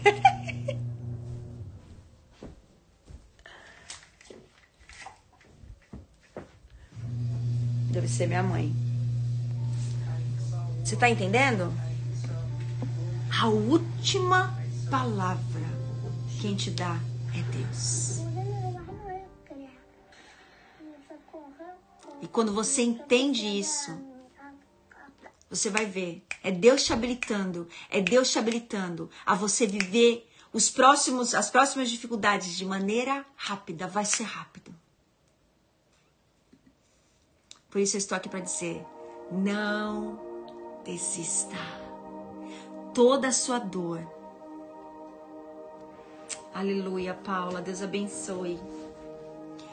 [7.92, 8.74] Deve ser minha mãe.
[10.84, 11.72] Você tá entendendo?
[13.40, 14.52] A última
[14.90, 15.68] palavra
[16.40, 16.96] quem te dá
[17.34, 18.20] é Deus.
[22.22, 23.90] E quando você entende isso,
[25.50, 26.27] você vai ver.
[26.42, 27.68] É Deus te habilitando.
[27.90, 33.86] É Deus te habilitando a você viver os próximos, as próximas dificuldades de maneira rápida,
[33.86, 34.74] vai ser rápido.
[37.70, 38.84] Por isso eu estou aqui para dizer:
[39.30, 40.18] não
[40.84, 41.56] desista.
[42.94, 44.00] Toda a sua dor.
[46.54, 47.60] Aleluia, Paula.
[47.60, 48.58] Deus abençoe.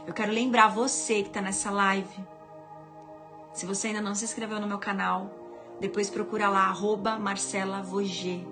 [0.05, 2.23] Eu quero lembrar você que está nessa live.
[3.53, 5.44] Se você ainda não se inscreveu no meu canal,
[5.79, 8.45] depois procura lá, arroba Marcela Voger.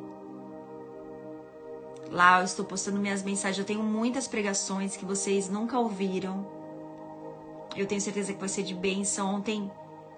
[2.11, 3.57] Lá eu estou postando minhas mensagens.
[3.57, 6.45] Eu tenho muitas pregações que vocês nunca ouviram.
[7.75, 9.33] Eu tenho certeza que vai ser de bênção.
[9.33, 9.71] Ontem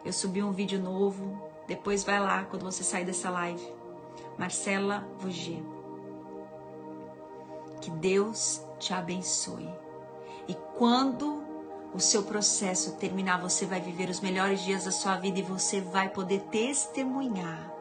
[0.04, 1.42] eu subi um vídeo novo.
[1.68, 3.66] Depois vai lá quando você sair dessa live.
[4.38, 5.64] Marcela Voger.
[7.80, 9.70] Que Deus te abençoe.
[10.48, 11.45] E quando
[11.96, 15.80] o seu processo terminar, você vai viver os melhores dias da sua vida e você
[15.80, 17.74] vai poder testemunhar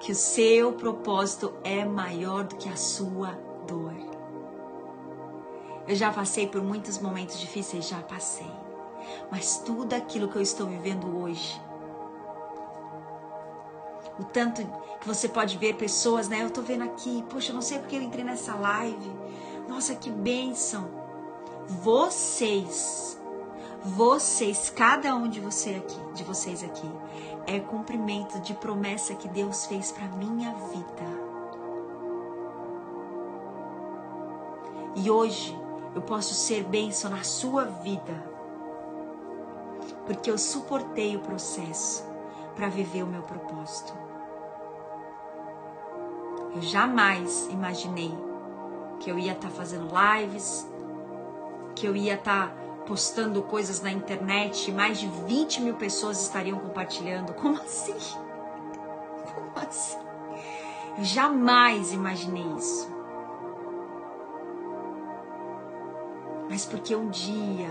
[0.00, 3.30] que o seu propósito é maior do que a sua
[3.66, 3.94] dor.
[5.88, 8.50] Eu já passei por muitos momentos difíceis, já passei.
[9.30, 11.58] Mas tudo aquilo que eu estou vivendo hoje,
[14.18, 14.62] o tanto
[15.00, 16.42] que você pode ver pessoas, né?
[16.42, 19.10] Eu tô vendo aqui, poxa, eu não sei porque eu entrei nessa live.
[19.68, 21.02] Nossa, que bênção
[21.66, 23.13] vocês,
[23.84, 26.90] vocês, cada um de você aqui, de vocês aqui,
[27.46, 31.24] é cumprimento de promessa que Deus fez para minha vida.
[34.96, 35.54] E hoje
[35.94, 38.24] eu posso ser bênção na sua vida,
[40.06, 42.06] porque eu suportei o processo
[42.56, 43.92] para viver o meu propósito.
[46.54, 48.16] Eu jamais imaginei
[49.00, 50.66] que eu ia estar tá fazendo lives,
[51.74, 56.58] que eu ia estar tá postando coisas na internet, mais de 20 mil pessoas estariam
[56.58, 57.34] compartilhando.
[57.40, 57.96] Como assim?
[59.34, 59.98] Como assim?
[60.98, 62.92] Eu jamais imaginei isso.
[66.48, 67.70] Mas porque um dia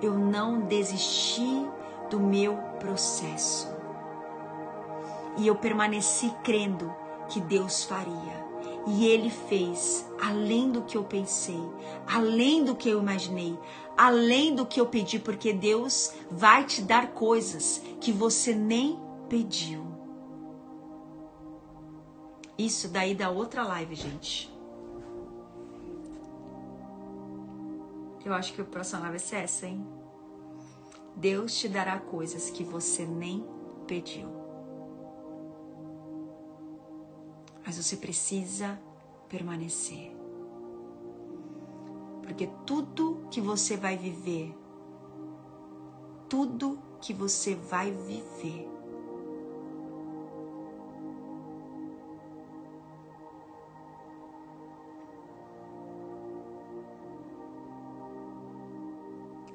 [0.00, 1.68] eu não desisti
[2.10, 3.74] do meu processo.
[5.36, 6.94] E eu permaneci crendo
[7.28, 8.46] que Deus faria.
[8.86, 11.60] E ele fez além do que eu pensei,
[12.06, 13.58] além do que eu imaginei,
[13.96, 19.84] além do que eu pedi, porque Deus vai te dar coisas que você nem pediu.
[22.56, 24.54] Isso daí da outra live, gente.
[28.24, 29.86] Eu acho que a próxima live ser essa, hein?
[31.14, 33.46] Deus te dará coisas que você nem
[33.86, 34.35] pediu.
[37.66, 38.80] Mas você precisa
[39.28, 40.14] permanecer.
[42.22, 44.56] Porque tudo que você vai viver,
[46.28, 48.68] tudo que você vai viver,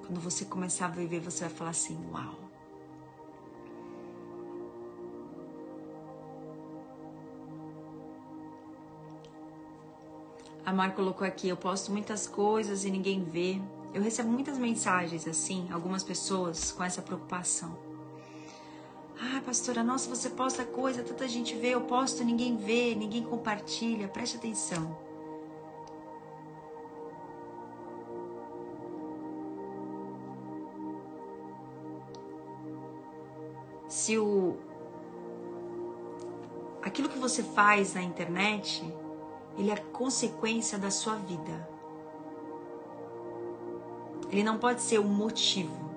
[0.05, 2.40] quando você começar a viver, você vai falar assim: Uau!
[10.65, 13.59] A Mar colocou aqui, eu posto muitas coisas e ninguém vê.
[13.93, 17.75] Eu recebo muitas mensagens assim, algumas pessoas com essa preocupação.
[19.19, 24.07] Ah, pastora, nossa, você posta coisa, tanta gente vê, eu posto, ninguém vê, ninguém compartilha.
[24.07, 24.97] Preste atenção.
[33.87, 34.57] Se o
[36.81, 38.83] aquilo que você faz na internet
[39.57, 41.69] ele é consequência da sua vida.
[44.29, 45.91] Ele não pode ser o um motivo.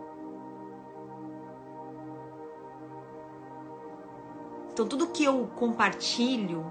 [4.72, 6.66] Então, tudo que eu compartilho,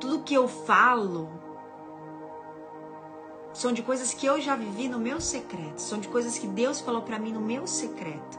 [0.00, 1.28] tudo que eu falo,
[3.52, 6.80] são de coisas que eu já vivi no meu secreto, são de coisas que Deus
[6.80, 8.38] falou para mim no meu secreto.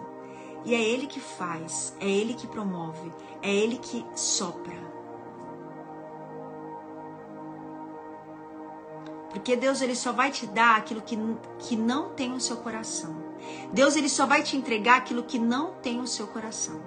[0.65, 4.90] E é Ele que faz, é Ele que promove, é Ele que sopra.
[9.31, 11.17] Porque Deus ele só vai te dar aquilo que,
[11.59, 13.15] que não tem no seu coração.
[13.73, 16.81] Deus ele só vai te entregar aquilo que não tem no seu coração.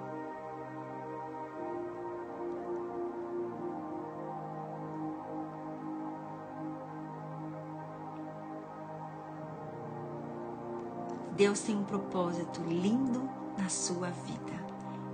[11.35, 14.53] Deus tem um propósito lindo na sua vida.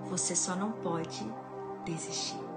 [0.10, 1.26] Você só não pode
[1.84, 2.51] desistir.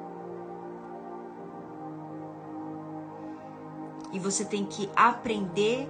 [4.14, 5.86] E você tem que aprender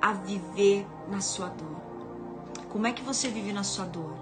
[0.00, 1.76] a viver na sua dor.
[2.70, 4.14] Como é que você vive na sua dor?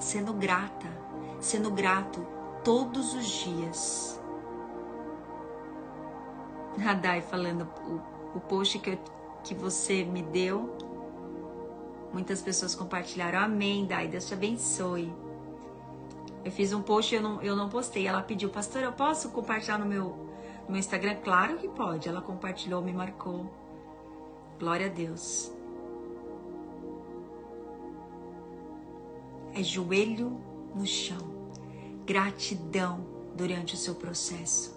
[0.00, 0.88] Sendo grata,
[1.40, 2.26] sendo grato
[2.64, 4.20] todos os dias.
[6.84, 8.98] A Dai falando, o, o post que, eu,
[9.44, 10.76] que você me deu,
[12.12, 13.38] muitas pessoas compartilharam.
[13.38, 15.12] Amém, Dai, Deus te abençoe.
[16.44, 18.06] Eu fiz um post e eu não, eu não postei.
[18.06, 20.27] Ela pediu, pastor, eu posso compartilhar no meu,
[20.68, 21.16] no Instagram?
[21.22, 22.08] Claro que pode.
[22.08, 23.50] Ela compartilhou, me marcou.
[24.58, 25.52] Glória a Deus.
[29.54, 30.38] É joelho
[30.74, 31.38] no chão.
[32.04, 34.76] Gratidão durante o seu processo.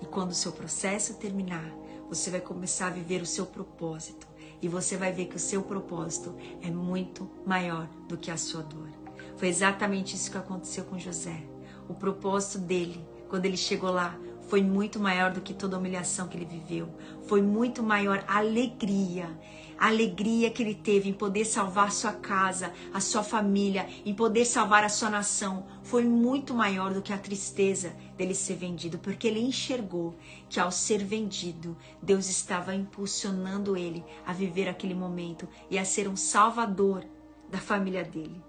[0.00, 1.70] E quando o seu processo terminar,
[2.08, 4.26] você vai começar a viver o seu propósito.
[4.60, 8.62] E você vai ver que o seu propósito é muito maior do que a sua
[8.62, 8.88] dor.
[9.36, 11.42] Foi exatamente isso que aconteceu com José.
[11.88, 14.18] O propósito dele, quando ele chegou lá,
[14.48, 16.88] foi muito maior do que toda a humilhação que ele viveu.
[17.26, 19.28] Foi muito maior a alegria.
[19.76, 24.44] A alegria que ele teve em poder salvar sua casa, a sua família, em poder
[24.44, 29.26] salvar a sua nação, foi muito maior do que a tristeza dele ser vendido, porque
[29.26, 30.14] ele enxergou
[30.48, 36.08] que ao ser vendido, Deus estava impulsionando ele a viver aquele momento e a ser
[36.08, 37.04] um salvador
[37.50, 38.40] da família dele.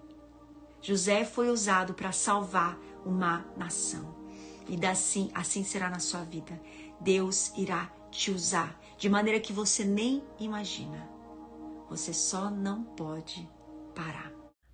[0.80, 4.15] José foi usado para salvar uma nação.
[4.68, 6.60] E assim, assim será na sua vida.
[7.00, 11.08] Deus irá te usar de maneira que você nem imagina.
[11.90, 13.48] Você só não pode
[13.94, 14.32] parar.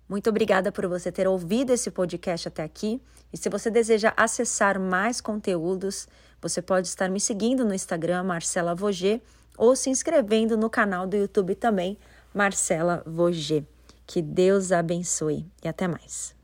[0.08, 3.00] Muito obrigada por você ter ouvido esse podcast até aqui.
[3.32, 6.06] E se você deseja acessar mais conteúdos,
[6.40, 9.20] você pode estar me seguindo no Instagram Marcela Voger
[9.56, 11.98] ou se inscrevendo no canal do YouTube também
[12.34, 13.64] Marcela Voger.
[14.06, 16.34] Que Deus abençoe e até mais.